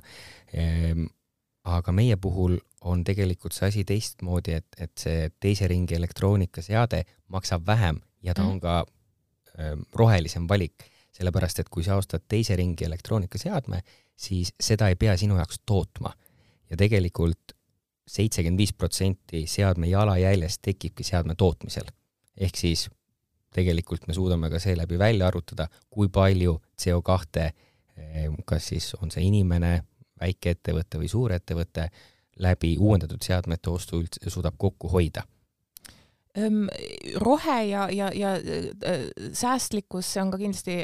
[0.52, 1.06] Ehm,
[1.64, 7.66] aga meie puhul on tegelikult see asi teistmoodi, et, et see teise ringi elektroonikaseade maksab
[7.66, 8.52] vähem ja ta mm -hmm.
[8.52, 8.86] on ka
[9.58, 10.84] ähm, rohelisem valik
[11.18, 13.82] sellepärast et kui sa ostad teise ringi elektroonikaseadme,
[14.16, 16.12] siis seda ei pea sinu jaoks tootma.
[16.70, 17.54] ja tegelikult
[18.08, 21.90] seitsekümmend viis protsenti seadme jalajäljest tekibki seadme tootmisel.
[22.36, 22.88] ehk siis
[23.54, 27.52] tegelikult me suudame ka seeläbi välja arvutada, kui palju CO kahte,
[27.96, 29.82] eh, kas siis on see inimene,
[30.20, 31.88] väikeettevõte või suurettevõte,
[32.38, 35.22] läbi uuendatud seadmete ostu üldse suudab kokku hoida
[37.20, 38.34] rohe ja, ja, ja
[39.32, 40.76] säästlikkus, see on ka kindlasti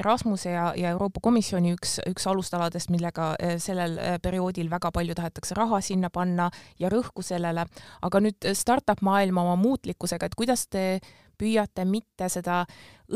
[0.00, 5.80] Erasmuse ja, ja Euroopa Komisjoni üks, üks alustaladest, millega sellel perioodil väga palju tahetakse raha
[5.84, 7.66] sinna panna ja rõhku sellele,
[8.02, 10.84] aga nüüd startup maailma oma muutlikkusega, et kuidas te
[11.40, 12.64] püüate mitte seda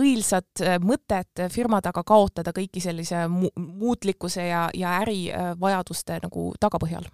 [0.01, 7.07] õilsat mõtet firma taga kaotada kõiki sellise mu muutlikkuse ja, ja ärivajaduste nagu tagapõhjal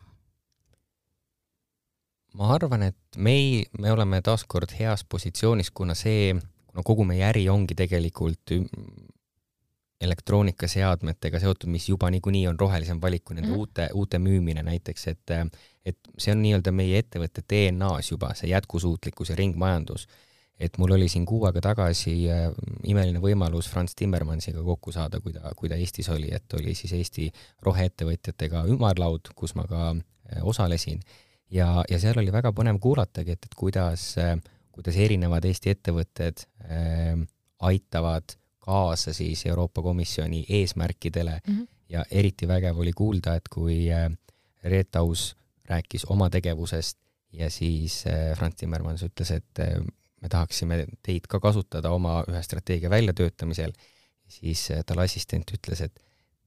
[2.39, 6.35] ma arvan, et mei-, me oleme taaskord heas positsioonis, kuna see,
[6.71, 8.55] kuna kogu meie äri ongi tegelikult
[10.01, 15.07] elektroonikaseadmetega seotud, mis juba niikuinii on rohelisem valik kui nende mm uute, uute müümine näiteks,
[15.13, 15.33] et
[15.85, 20.07] et see on nii-öelda meie ettevõtte DNA-s juba, see jätkusuutlikkus ja ringmajandus.
[20.61, 22.51] et mul oli siin kuu aega tagasi äh,
[22.85, 26.93] imeline võimalus Franz Timmermansiga kokku saada, kui ta, kui ta Eestis oli, et oli siis
[26.93, 27.31] Eesti
[27.63, 31.01] roheettevõtjatega ümarlaud, kus ma ka äh, osalesin
[31.51, 34.15] ja, ja seal oli väga põnev kuulatagi, et, et kuidas,
[34.75, 37.19] kuidas erinevad Eesti ettevõtted äh,
[37.67, 41.41] aitavad kaasa siis Euroopa Komisjoni eesmärkidele.
[41.47, 41.67] Mm -hmm.
[41.89, 44.11] ja eriti vägev oli kuulda, et kui äh,
[44.65, 45.37] Reet Aus
[45.69, 46.99] rääkis oma tegevusest
[47.33, 49.81] ja siis äh, Franz Timmermans ütles, et äh,
[50.21, 53.73] me tahaksime teid ka kasutada oma ühe strateegia väljatöötamisel,
[54.29, 56.03] siis äh, tal assistent ütles, et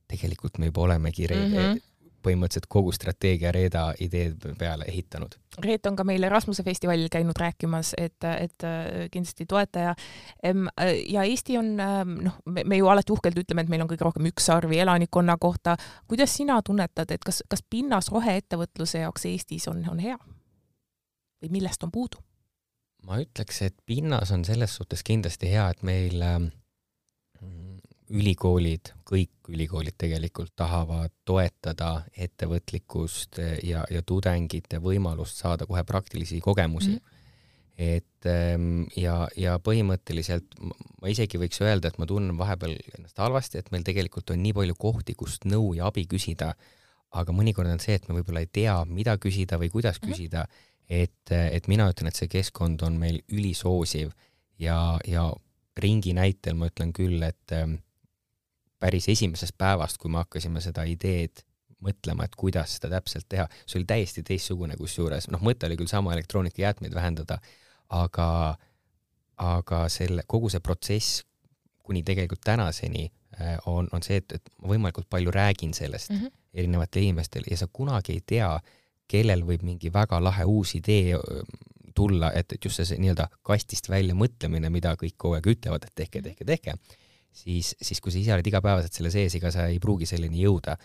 [0.08, 1.82] tegelikult me juba olemegi mm -hmm
[2.24, 5.36] põhimõtteliselt kogu strateegia Reeda ideed peale ehitanud.
[5.64, 9.96] Reet on ka meil Erasmuse festivalil käinud rääkimas, et, et äh, kindlasti toetaja.
[11.10, 14.30] ja Eesti on, ähm, noh, me ju alati uhkelt ütleme, et meil on kõige rohkem
[14.32, 15.78] ükssarvi elanikkonna kohta.
[16.08, 20.18] kuidas sina tunnetad, et kas, kas pinnas roheettevõtluse jaoks Eestis on, on hea?
[21.44, 22.22] või millest on puudu?
[23.04, 26.52] ma ütleks, et pinnas on selles suhtes kindlasti hea, et meil ähm,
[28.14, 36.94] ülikoolid, kõik ülikoolid tegelikult tahavad toetada ettevõtlikkust ja, ja tudengite võimalust saada kohe praktilisi kogemusi
[36.94, 37.02] mm.
[37.02, 37.14] -hmm
[37.78, 43.60] et ähm, ja, ja põhimõtteliselt ma isegi võiks öelda, et ma tunnen vahepeal ennast halvasti,
[43.60, 46.54] et meil tegelikult on nii palju kohti, kust nõu ja abi küsida,
[47.18, 50.12] aga mõnikord on see, et me võib-olla ei tea, mida küsida või kuidas mhm.
[50.12, 50.46] küsida,
[50.90, 54.14] et, et mina ütlen, et see keskkond on meil ülisoosiv
[54.62, 55.32] ja, ja
[55.82, 57.80] ringi näitel ma ütlen küll, et ähm,
[58.84, 61.44] päris esimesest päevast, kui me hakkasime seda ideed
[61.84, 65.92] mõtlema, et kuidas seda täpselt teha, see oli täiesti teistsugune kusjuures, noh, mõte oli küll
[65.92, 67.40] sama, elektroonikajäätmeid vähendada,
[67.96, 68.30] aga,
[69.44, 71.24] aga selle, kogu see protsess
[71.84, 76.22] kuni tegelikult tänaseni äh, on, on see, et, et ma võimalikult palju räägin sellest mm
[76.22, 76.40] -hmm.
[76.54, 78.52] erinevatele inimestele ja sa kunagi ei tea,
[79.08, 81.20] kellel võib mingi väga lahe uus idee
[81.96, 85.84] tulla, et, et just see, see nii-öelda kastist välja mõtlemine, mida kõik kogu aeg ütlevad,
[85.86, 86.78] et tehke, tehke, tehke,
[87.34, 90.78] siis, siis kui sa ise oled igapäevaselt selle sees, ega sa ei pruugi selleni jõuda.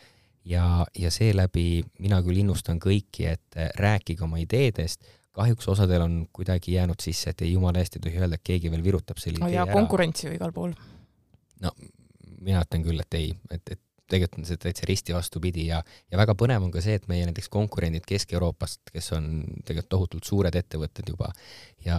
[0.49, 5.05] ja, ja seeläbi mina küll innustan kõiki, et rääkige oma ideedest,
[5.37, 8.71] kahjuks osadel on kuidagi jäänud sisse, et ei jumala eest ei tohi öelda, et keegi
[8.73, 9.73] veel virutab selle idee ära.
[9.73, 10.73] konkurents ju igal pool.
[11.61, 11.75] no
[12.41, 16.21] mina ütlen küll, et ei, et, et tegelikult on see täitsa risti vastupidi ja, ja
[16.21, 19.27] väga põnev on ka see, et meie näiteks konkurendid Kesk-Euroopast, kes on
[19.65, 21.29] tegelikult tohutult suured ettevõtted juba
[21.85, 21.99] ja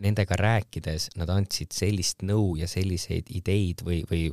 [0.00, 4.30] nendega rääkides nad andsid sellist nõu ja selliseid ideid või, või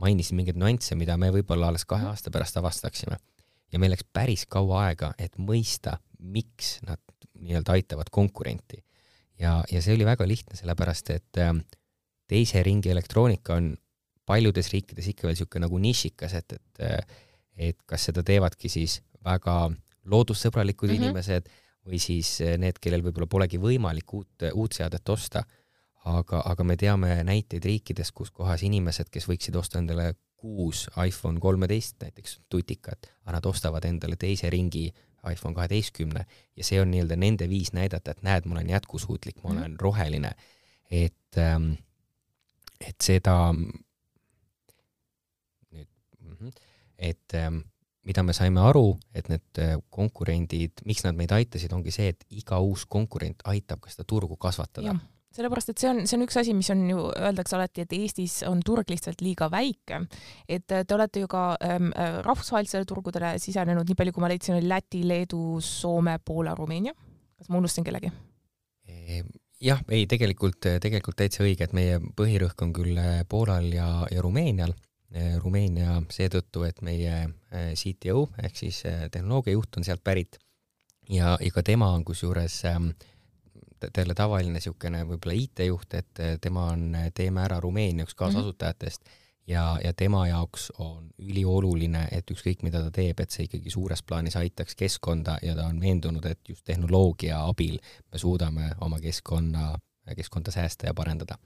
[0.00, 3.18] mainisid mingeid nüansse, mida me võib-olla alles kahe aasta pärast avastaksime.
[3.72, 7.00] ja meil läks päris kaua aega, et mõista, miks nad
[7.40, 8.84] nii-öelda aitavad konkurenti.
[9.38, 11.64] ja, ja see oli väga lihtne, sellepärast et ähm,
[12.28, 13.76] teise ringi elektroonika on
[14.26, 17.06] paljudes riikides ikka veel niisugune nagu nišikas, et, et
[17.56, 19.70] et kas seda teevadki siis väga
[20.08, 21.04] loodussõbralikud mm -hmm.
[21.04, 21.48] inimesed
[21.86, 25.42] või siis need, kellel võib-olla polegi võimalik uut, uut seadet osta,
[26.10, 31.40] aga, aga me teame näiteid riikidest, kus kohas inimesed, kes võiksid osta endale kuus iPhone
[31.40, 34.88] kolmeteist näiteks tutikat, aga nad ostavad endale teise ringi
[35.30, 36.24] iPhone kaheteistkümne
[36.56, 39.58] ja see on nii-öelda nende viis näidata, et näed, ma olen jätkusuutlik, ma mhm.
[39.58, 40.34] olen mm roheline,
[40.90, 41.72] et ähm,
[42.82, 43.54] et seda
[46.42, 46.50] Mhm.
[46.98, 47.58] et ähm,
[48.08, 52.24] mida me saime aru, et need äh, konkurendid, miks nad meid aitasid, ongi see, et
[52.34, 54.96] iga uus konkurent aitab ka seda turgu kasvatada.
[55.32, 58.40] sellepärast, et see on, see on üks asi, mis on ju, öeldakse alati, et Eestis
[58.48, 60.02] on turg lihtsalt liiga väike.
[60.48, 64.32] et äh, te olete ju ka ähm, äh, rahvusvahelistele turgudele sisenenud, nii palju kui ma
[64.32, 66.92] leidsin, oli Läti, Leedu, Soome, Poola, Rumeenia.
[67.38, 68.10] kas ma unustasin kellegi?
[68.90, 69.30] Ehm,
[69.62, 72.98] jah, ei, tegelikult, tegelikult täitsa õige, et meie põhirõhk on küll
[73.30, 74.74] Poolal ja, ja Rumeenial
[75.42, 80.38] Rumeenia seetõttu, et meie eh, CTO ehk siis eh, tehnoloogiajuht on sealt pärit
[81.10, 82.92] ja, ja ka tema on kusjuures ähm,
[83.92, 89.52] talle tavaline niisugune võib-olla IT-juht, et tema on Teeme Ära Rumeenia üks kaasasutajatest mm -hmm.
[89.52, 94.02] ja, ja tema jaoks on ülioluline, et ükskõik, mida ta teeb, et see ikkagi suures
[94.02, 97.78] plaanis aitaks keskkonda ja ta on veendunud, et just tehnoloogia abil
[98.12, 99.74] me suudame oma keskkonna,
[100.16, 101.38] keskkonda säästa ja parendada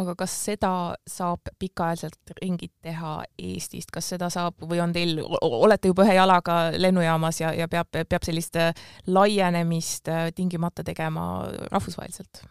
[0.00, 0.72] aga kas seda
[1.08, 6.60] saab pikaajaliselt ringid teha Eestist, kas seda saab või on teil, olete juba ühe jalaga
[6.76, 8.72] lennujaamas ja, ja peab, peab sellist äh,
[9.10, 11.26] laienemist äh, tingimata tegema
[11.70, 12.44] rahvusvaheliselt?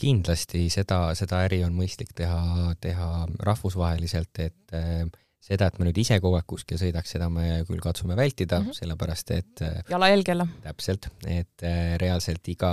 [0.00, 3.08] kindlasti seda, seda äri on mõistlik teha, teha
[3.46, 5.04] rahvusvaheliselt, et äh,
[5.38, 8.66] seda, et me nüüd ise kogu aeg kuskil sõidaks, seda me küll katsume vältida mm,
[8.66, 8.80] -hmm.
[8.80, 10.48] sellepärast et jalajälg jälle.
[10.66, 11.66] täpselt, et
[12.02, 12.72] reaalselt iga,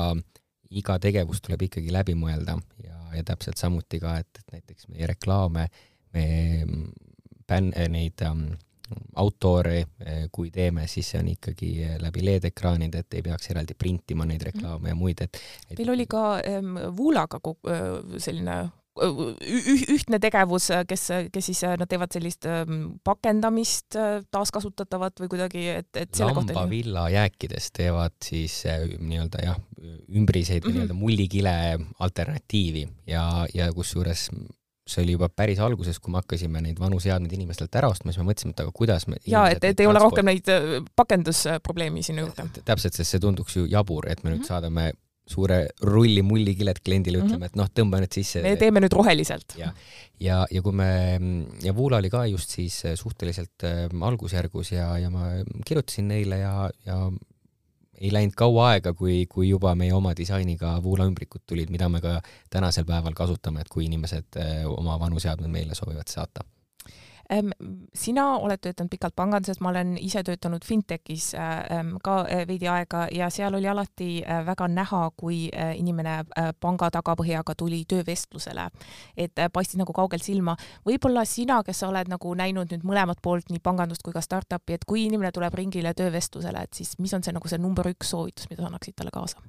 [0.72, 5.08] iga tegevus tuleb ikkagi läbi mõelda ja ja täpselt samuti ka, et, et näiteks meie
[5.12, 5.68] reklaame,
[6.16, 6.26] me
[7.48, 8.46] bänn-, neid ähm,
[9.20, 14.28] autore, äh, kui teeme, siis see on ikkagi läbi LED-ekraanide, et ei peaks eraldi printima
[14.28, 17.42] neid reklaame ja muid, et, et Teil oli ka ähm, Voolaga
[18.18, 18.62] selline
[19.00, 22.48] ühtne tegevus, kes, kes siis, nad teevad sellist
[23.08, 23.96] pakendamist
[24.32, 28.62] taaskasutatavat või kuidagi, et, et selle kohta lambavilla jääkidest teevad siis
[29.00, 29.60] nii-öelda jah,
[30.12, 30.74] ümbriseid mm -hmm.
[30.76, 31.54] nii-öelda mullikile
[32.00, 34.30] alternatiivi ja, ja kusjuures
[34.92, 38.22] see oli juba päris alguses, kui me hakkasime neid vanu seadmeid inimestelt ära ostma, siis
[38.22, 40.50] me mõtlesime, et aga kuidas me jaa, et, et ei ole rohkem neid
[40.96, 42.48] pakendusprobleemi sinna juurde.
[42.66, 44.40] täpselt, sest see tunduks ju jabur, et me mm -hmm.
[44.40, 44.48] nüüd mhm.
[44.48, 44.94] saadame
[45.32, 47.52] suure rulli mullikilet kliendile ütlema mm, -hmm.
[47.54, 48.44] et noh, tõmba nüüd sisse.
[48.46, 49.58] me teeme nüüd roheliselt.
[49.58, 49.74] ja,
[50.20, 50.92] ja, ja kui me,
[51.64, 55.32] ja Voula oli ka just siis suhteliselt äh, algusjärgus ja, ja ma
[55.66, 57.02] kirjutasin neile ja, ja
[58.02, 62.02] ei läinud kaua aega, kui, kui juba meie oma disainiga Voula ümbrikud tulid, mida me
[62.02, 62.18] ka
[62.50, 66.46] tänasel päeval kasutame, et kui inimesed äh, oma vanu seadmeid meile soovivad saata
[67.96, 71.62] sina oled töötanud pikalt panganduses, ma olen ise töötanud fintechis äh,
[72.04, 76.18] ka äh, veidi aega ja seal oli alati äh, väga näha, kui inimene
[76.60, 78.68] panga tagapõhjaga tuli töövestlusele,
[79.18, 80.56] et paistis nagu kaugelt silma.
[80.86, 84.76] võib-olla sina, kes sa oled nagu näinud nüüd mõlemat poolt, nii pangandust kui ka startup'i,
[84.76, 88.12] et kui inimene tuleb ringile töövestlusele, et siis mis on see nagu see number üks
[88.14, 89.44] soovitus, mida sa annaksid talle kaasa?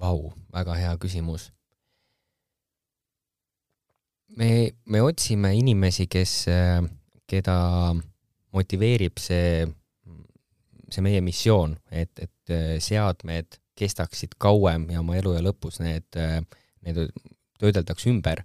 [0.00, 1.50] Vau, väga hea küsimus
[4.36, 6.34] me, me otsime inimesi, kes,
[7.28, 7.56] keda
[8.52, 9.64] motiveerib see,
[10.92, 12.54] see meie missioon, et, et
[12.84, 16.20] seadmed kestaksid kauem ja oma eluea lõpus need,
[16.84, 17.00] need
[17.62, 18.44] töödeldaks ümber,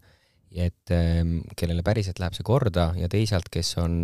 [0.58, 0.94] et
[1.60, 4.00] kellele päriselt läheb see korda ja teisalt, kes on,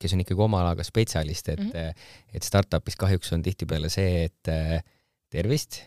[0.00, 2.04] kes on ikkagi oma alaga spetsialist, et mm, -hmm.
[2.34, 4.52] et startup'is kahjuks on tihtipeale see, et
[5.30, 5.82] tervist,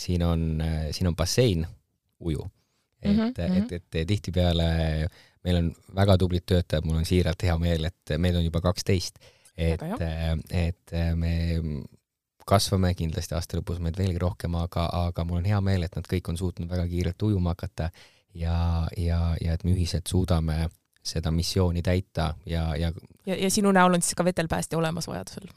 [0.00, 1.66] siin on, siin on bassein,
[2.20, 2.46] uju
[3.02, 3.62] et mm, -hmm.
[3.62, 5.08] et, et, et tihtipeale
[5.46, 9.20] meil on väga tublid töötajad, mul on siiralt hea meel, et meid on juba kaksteist,
[9.56, 9.82] et,
[10.50, 11.34] et me
[12.46, 16.06] kasvame kindlasti aasta lõpus meid veelgi rohkem, aga, aga mul on hea meel, et nad
[16.10, 17.90] kõik on suutnud väga kiirelt ujuma hakata
[18.34, 18.56] ja,
[18.98, 20.66] ja, ja et me ühiselt suudame
[21.06, 22.90] seda missiooni täita ja, ja
[23.26, 25.50] ja, ja sinu näol on siis ka vetelpäästja olemas vajadusel?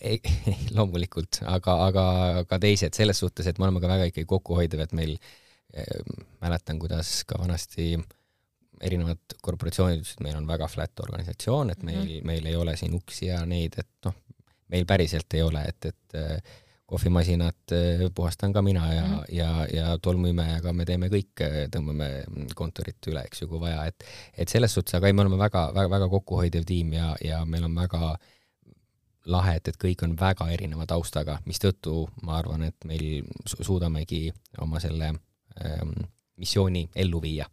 [0.00, 2.04] ei, ei, loomulikult, aga, aga
[2.48, 5.41] ka teised selles suhtes, et me oleme ka väga ikkagi kokkuhoidev, et meil äh,
[6.40, 7.94] mäletan, kuidas ka vanasti
[8.82, 12.26] erinevad korporatsioonid ütlesid, meil on väga flat organisatsioon, et meil mm, -hmm.
[12.26, 14.16] meil ei ole siin uksi ja neid, et noh,
[14.72, 19.24] meil päriselt ei ole, et, et äh, kohvimasinat äh, puhastan ka mina ja mm, -hmm.
[19.28, 21.46] ja, ja tolmuimejaga me teeme kõik,
[21.76, 22.10] tõmbame
[22.54, 24.04] kontorit üle, eks ju, kui vaja, et
[24.36, 27.64] et selles suhtes, aga ei, me oleme väga, väga, väga kokkuhoidev tiim ja, ja meil
[27.64, 28.16] on väga
[29.24, 34.80] lahe, et, et kõik on väga erineva taustaga, mistõttu ma arvan, et meil suudamegi oma
[34.80, 35.12] selle
[36.36, 37.46] missiooni ellu viia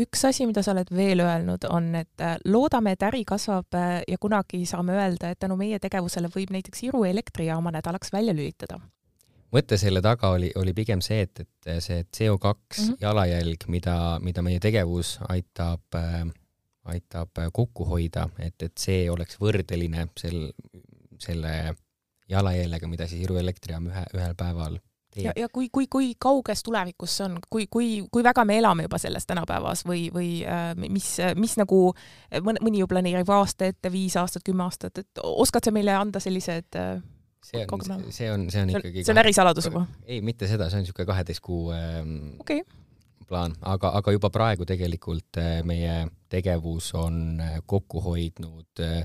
[0.00, 4.02] üks asi, mida sa oled veel öelnud, on, et äh, loodame, et äri kasvab äh,
[4.08, 8.78] ja kunagi saame öelda, et tänu meie tegevusele võib näiteks Iru elektrijaama nädalaks välja lülitada.
[9.54, 12.96] mõte selle taga oli, oli pigem see, et, et see CO2 mm -hmm.
[13.00, 16.26] jalajälg, mida, mida meie tegevus aitab äh,
[16.84, 20.52] aitab kokku hoida, et, et see oleks võrdeline sel,
[21.18, 21.74] selle
[22.28, 24.78] jalajäljega, mida siis Iru elektrijaam ühe, ühel päeval
[25.24, 28.86] ja, ja kui, kui, kui kauges tulevikus see on, kui, kui, kui väga me elame
[28.86, 31.80] juba selles tänapäevas või, või äh, mis, mis nagu
[32.42, 36.22] mõni, mõni ju planeerib aasta ette, viis aastat, kümme aastat, et oskad sa meile anda
[36.22, 36.96] sellised äh,
[37.46, 39.84] see on, see on, see on ikkagi see on ärisaladus juba?
[40.06, 42.64] ei, mitte seda, see on niisugune kaheteist kuu ähm, okay.
[43.28, 49.02] plaan, aga, aga juba praegu tegelikult äh, meie tegevus on äh, kokku hoidnud äh,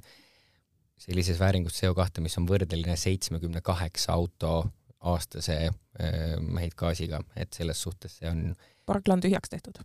[1.02, 4.70] sellises vääringus CO2, mis on võrdeline seitsmekümne kaheksa auto
[5.02, 8.52] aastase äh, heitgaasiga, et selles suhtes see on
[8.86, 9.82] parkla on tühjaks tehtud?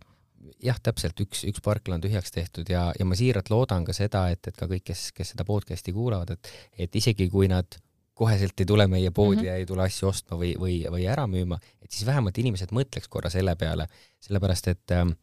[0.63, 4.27] jah, täpselt, üks, üks parkla on tühjaks tehtud ja, ja ma siiralt loodan ka seda,
[4.33, 6.51] et, et ka kõik, kes, kes seda podcast'i kuulavad, et
[6.85, 7.79] et isegi kui nad
[8.17, 9.47] koheselt ei tule meie poodi mm -hmm.
[9.47, 13.09] ja ei tule asju ostma või, või, või ära müüma, et siis vähemalt inimesed mõtleks
[13.09, 13.87] korra selle peale,
[14.19, 15.13] sellepärast et ähm,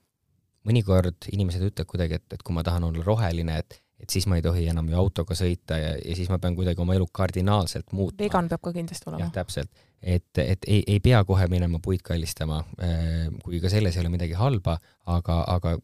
[0.68, 4.38] mõnikord inimesed ütlevad kuidagi, et, et kui ma tahan olla roheline, et et siis ma
[4.38, 7.92] ei tohi enam ju autoga sõita ja, ja siis ma pean kuidagi oma elu kardinaalselt
[7.96, 8.20] muutma.
[8.20, 9.24] vegan peab ka kindlasti olema.
[9.24, 9.84] jah, täpselt.
[10.00, 14.12] et, et ei, ei pea kohe minema puid kallistama, äh, kui ka selles ei ole
[14.12, 14.76] midagi halba,
[15.10, 15.78] aga, aga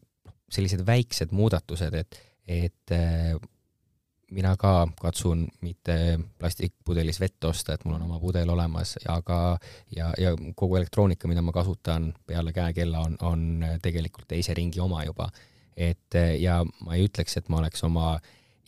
[0.51, 3.33] sellised väiksed muudatused, et, et äh,
[4.31, 5.95] mina ka katsun mitte
[6.39, 9.57] plastikpudelis vett osta, et mul on oma pudel olemas, aga
[9.95, 15.03] ja, ja kogu elektroonika, mida ma kasutan peale käekella, on, on tegelikult teise ringi oma
[15.07, 15.27] juba
[15.77, 18.13] et ja ma ei ütleks, et ma oleks oma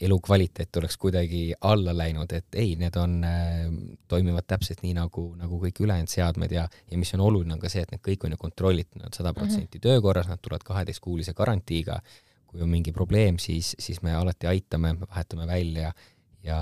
[0.03, 3.19] elukvaliteet oleks kuidagi alla läinud, et ei, need on,
[4.09, 7.71] toimivad täpselt nii nagu, nagu kõik ülejäänud seadmed ja, ja mis on oluline, on ka
[7.71, 9.85] see, et need kõik on ju kontrollitud, nad sada protsenti mhm.
[9.85, 12.01] töökorras, nad tulevad kaheteistkuulise garantiiga.
[12.53, 15.93] kui on mingi probleem, siis, siis me alati aitame, vahetame välja
[16.45, 16.59] ja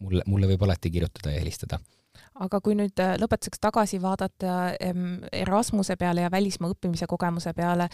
[0.00, 1.80] mulle, mulle võib alati kirjutada ja helistada
[2.44, 4.54] aga kui nüüd äh, lõpetuseks tagasi vaadata
[5.32, 7.88] Erasmuse peale ja välismaa õppimise kogemuse peale,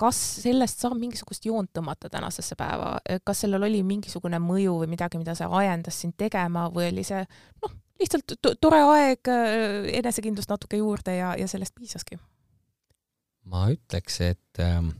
[0.00, 5.20] kas sellest saab mingisugust joont tõmmata tänasesse päeva, kas sellel oli mingisugune mõju või midagi,
[5.20, 7.22] mida see ajendas sind tegema või oli see
[7.62, 12.18] noh, lihtsalt tore aeg, äh, enesekindlust natuke juurde ja, ja sellest piisaski?
[13.44, 14.94] ma ütleks, et ähm,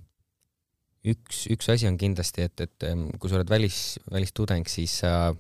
[1.08, 5.32] üks, üks asi on kindlasti, et, et ähm, kui sa oled välis, välistudeng, siis sa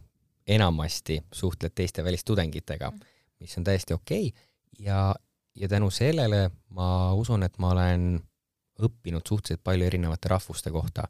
[0.48, 2.90] enamasti suhtled teiste välistudengitega.
[2.90, 3.10] Mm
[3.40, 4.46] mis on täiesti okei okay.
[4.78, 5.14] ja,
[5.54, 8.22] ja tänu sellele ma usun, et ma olen
[8.82, 11.08] õppinud suhteliselt palju erinevate rahvuste kohta.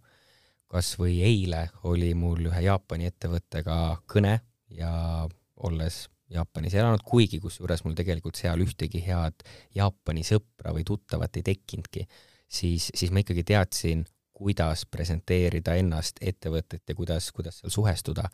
[0.68, 3.76] kas või eile oli mul ühe Jaapani ettevõttega
[4.10, 4.40] kõne
[4.74, 9.44] ja olles Jaapanis elanud, kuigi kusjuures mul tegelikult seal ühtegi head
[9.76, 12.06] Jaapani sõpra või tuttavat ei tekkinudki,
[12.48, 14.02] siis, siis ma ikkagi teadsin,
[14.34, 18.26] kuidas presenteerida ennast ettevõtet ja kuidas, kuidas seal suhestuda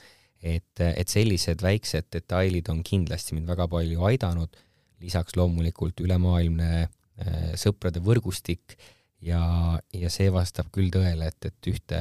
[0.42, 4.56] et, et sellised väiksed detailid on kindlasti mind väga palju aidanud,
[5.00, 8.76] lisaks loomulikult ülemaailmne äh, sõprade võrgustik
[9.24, 9.42] ja,
[9.92, 12.00] ja see vastab küll tõele, et, et ühte,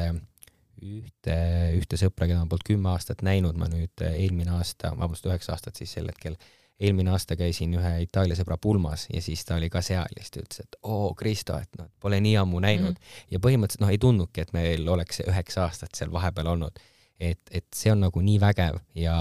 [0.84, 1.36] ühte,
[1.80, 5.80] ühte sõpra, keda ma polnud kümme aastat näinud, ma nüüd eelmine aasta, vabandust, üheksa aastat
[5.80, 6.38] siis sel hetkel,
[6.80, 10.32] eelmine aasta käisin ühe Itaalia sõbra pulmas ja siis ta oli ka seal ja siis
[10.32, 13.02] ta ütles, et oo, Kristo, et noh, pole nii ammu näinud mm.
[13.02, 13.26] -hmm.
[13.36, 16.80] ja põhimõtteliselt noh, ei tundnudki, et meil oleks üheksa aastat seal vahepeal olnud
[17.20, 19.16] et, et see on nagu nii vägev ja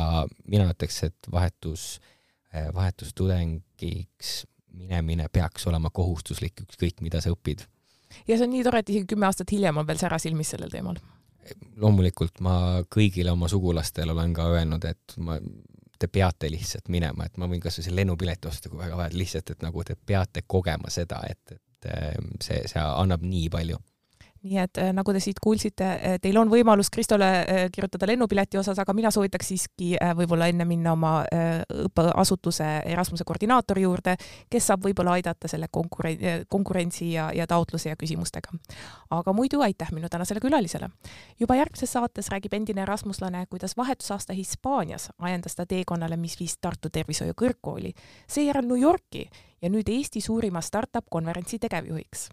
[0.47, 1.99] mina ütleks, et vahetus,
[2.53, 4.45] eh, vahetustudengiks
[4.79, 7.67] minemine peaks olema kohustuslik, ükskõik mida sa õpid.
[8.29, 10.71] ja see on nii tore, et isegi kümme aastat hiljem on veel sära silmis sellel
[10.71, 11.01] teemal.
[11.77, 15.39] loomulikult ma kõigile oma sugulastele olen ka öelnud, et ma,
[15.99, 19.51] te peate lihtsalt minema, et ma võin kasvõi selle lennupileti osta, kui väga vaja, lihtsalt,
[19.51, 23.81] et nagu te peate kogema seda, et, et eh, see, see annab nii palju
[24.43, 28.59] nii et äh, nagu te siit kuulsite, äh, teil on võimalus Kristole äh, kirjutada lennupileti
[28.61, 34.15] osas, aga mina soovitaks siiski võib-olla enne minna oma õppeasutuse Erasmuse koordinaatori juurde,
[34.51, 38.55] kes saab võib-olla aidata selle konkuren-, konkurentsi ja, ja taotluse ja küsimustega.
[39.11, 40.89] aga muidu aitäh minu tänasele külalisele.
[41.41, 46.91] juba järgmises saates räägib endine erasmuslane, kuidas vahetusaasta Hispaanias ajendas ta teekonnale, mis viis Tartu
[46.91, 47.93] Tervishoiu Kõrgkooli,
[48.29, 49.29] seejärel New Yorki
[49.63, 52.29] ja nüüd Eesti suurima startup konverentsi tegevjuhiks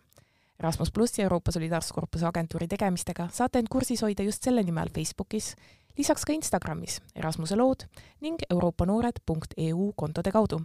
[0.60, 5.56] Erasmus plussi Euroopa Solidaarsuskorpuse agentuuri tegemistega saate end kursis hoida just selle nime all Facebookis,
[5.98, 7.84] lisaks ka Instagramis Erasmuse lood
[8.22, 10.62] ning euroopanoored.eu kontode kaudu.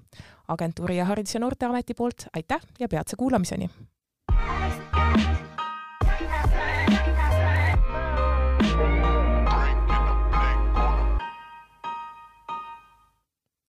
[0.48, 3.70] agentuuri ja Haridus- ja Noorteameti poolt aitäh ja peatse kuulamiseni!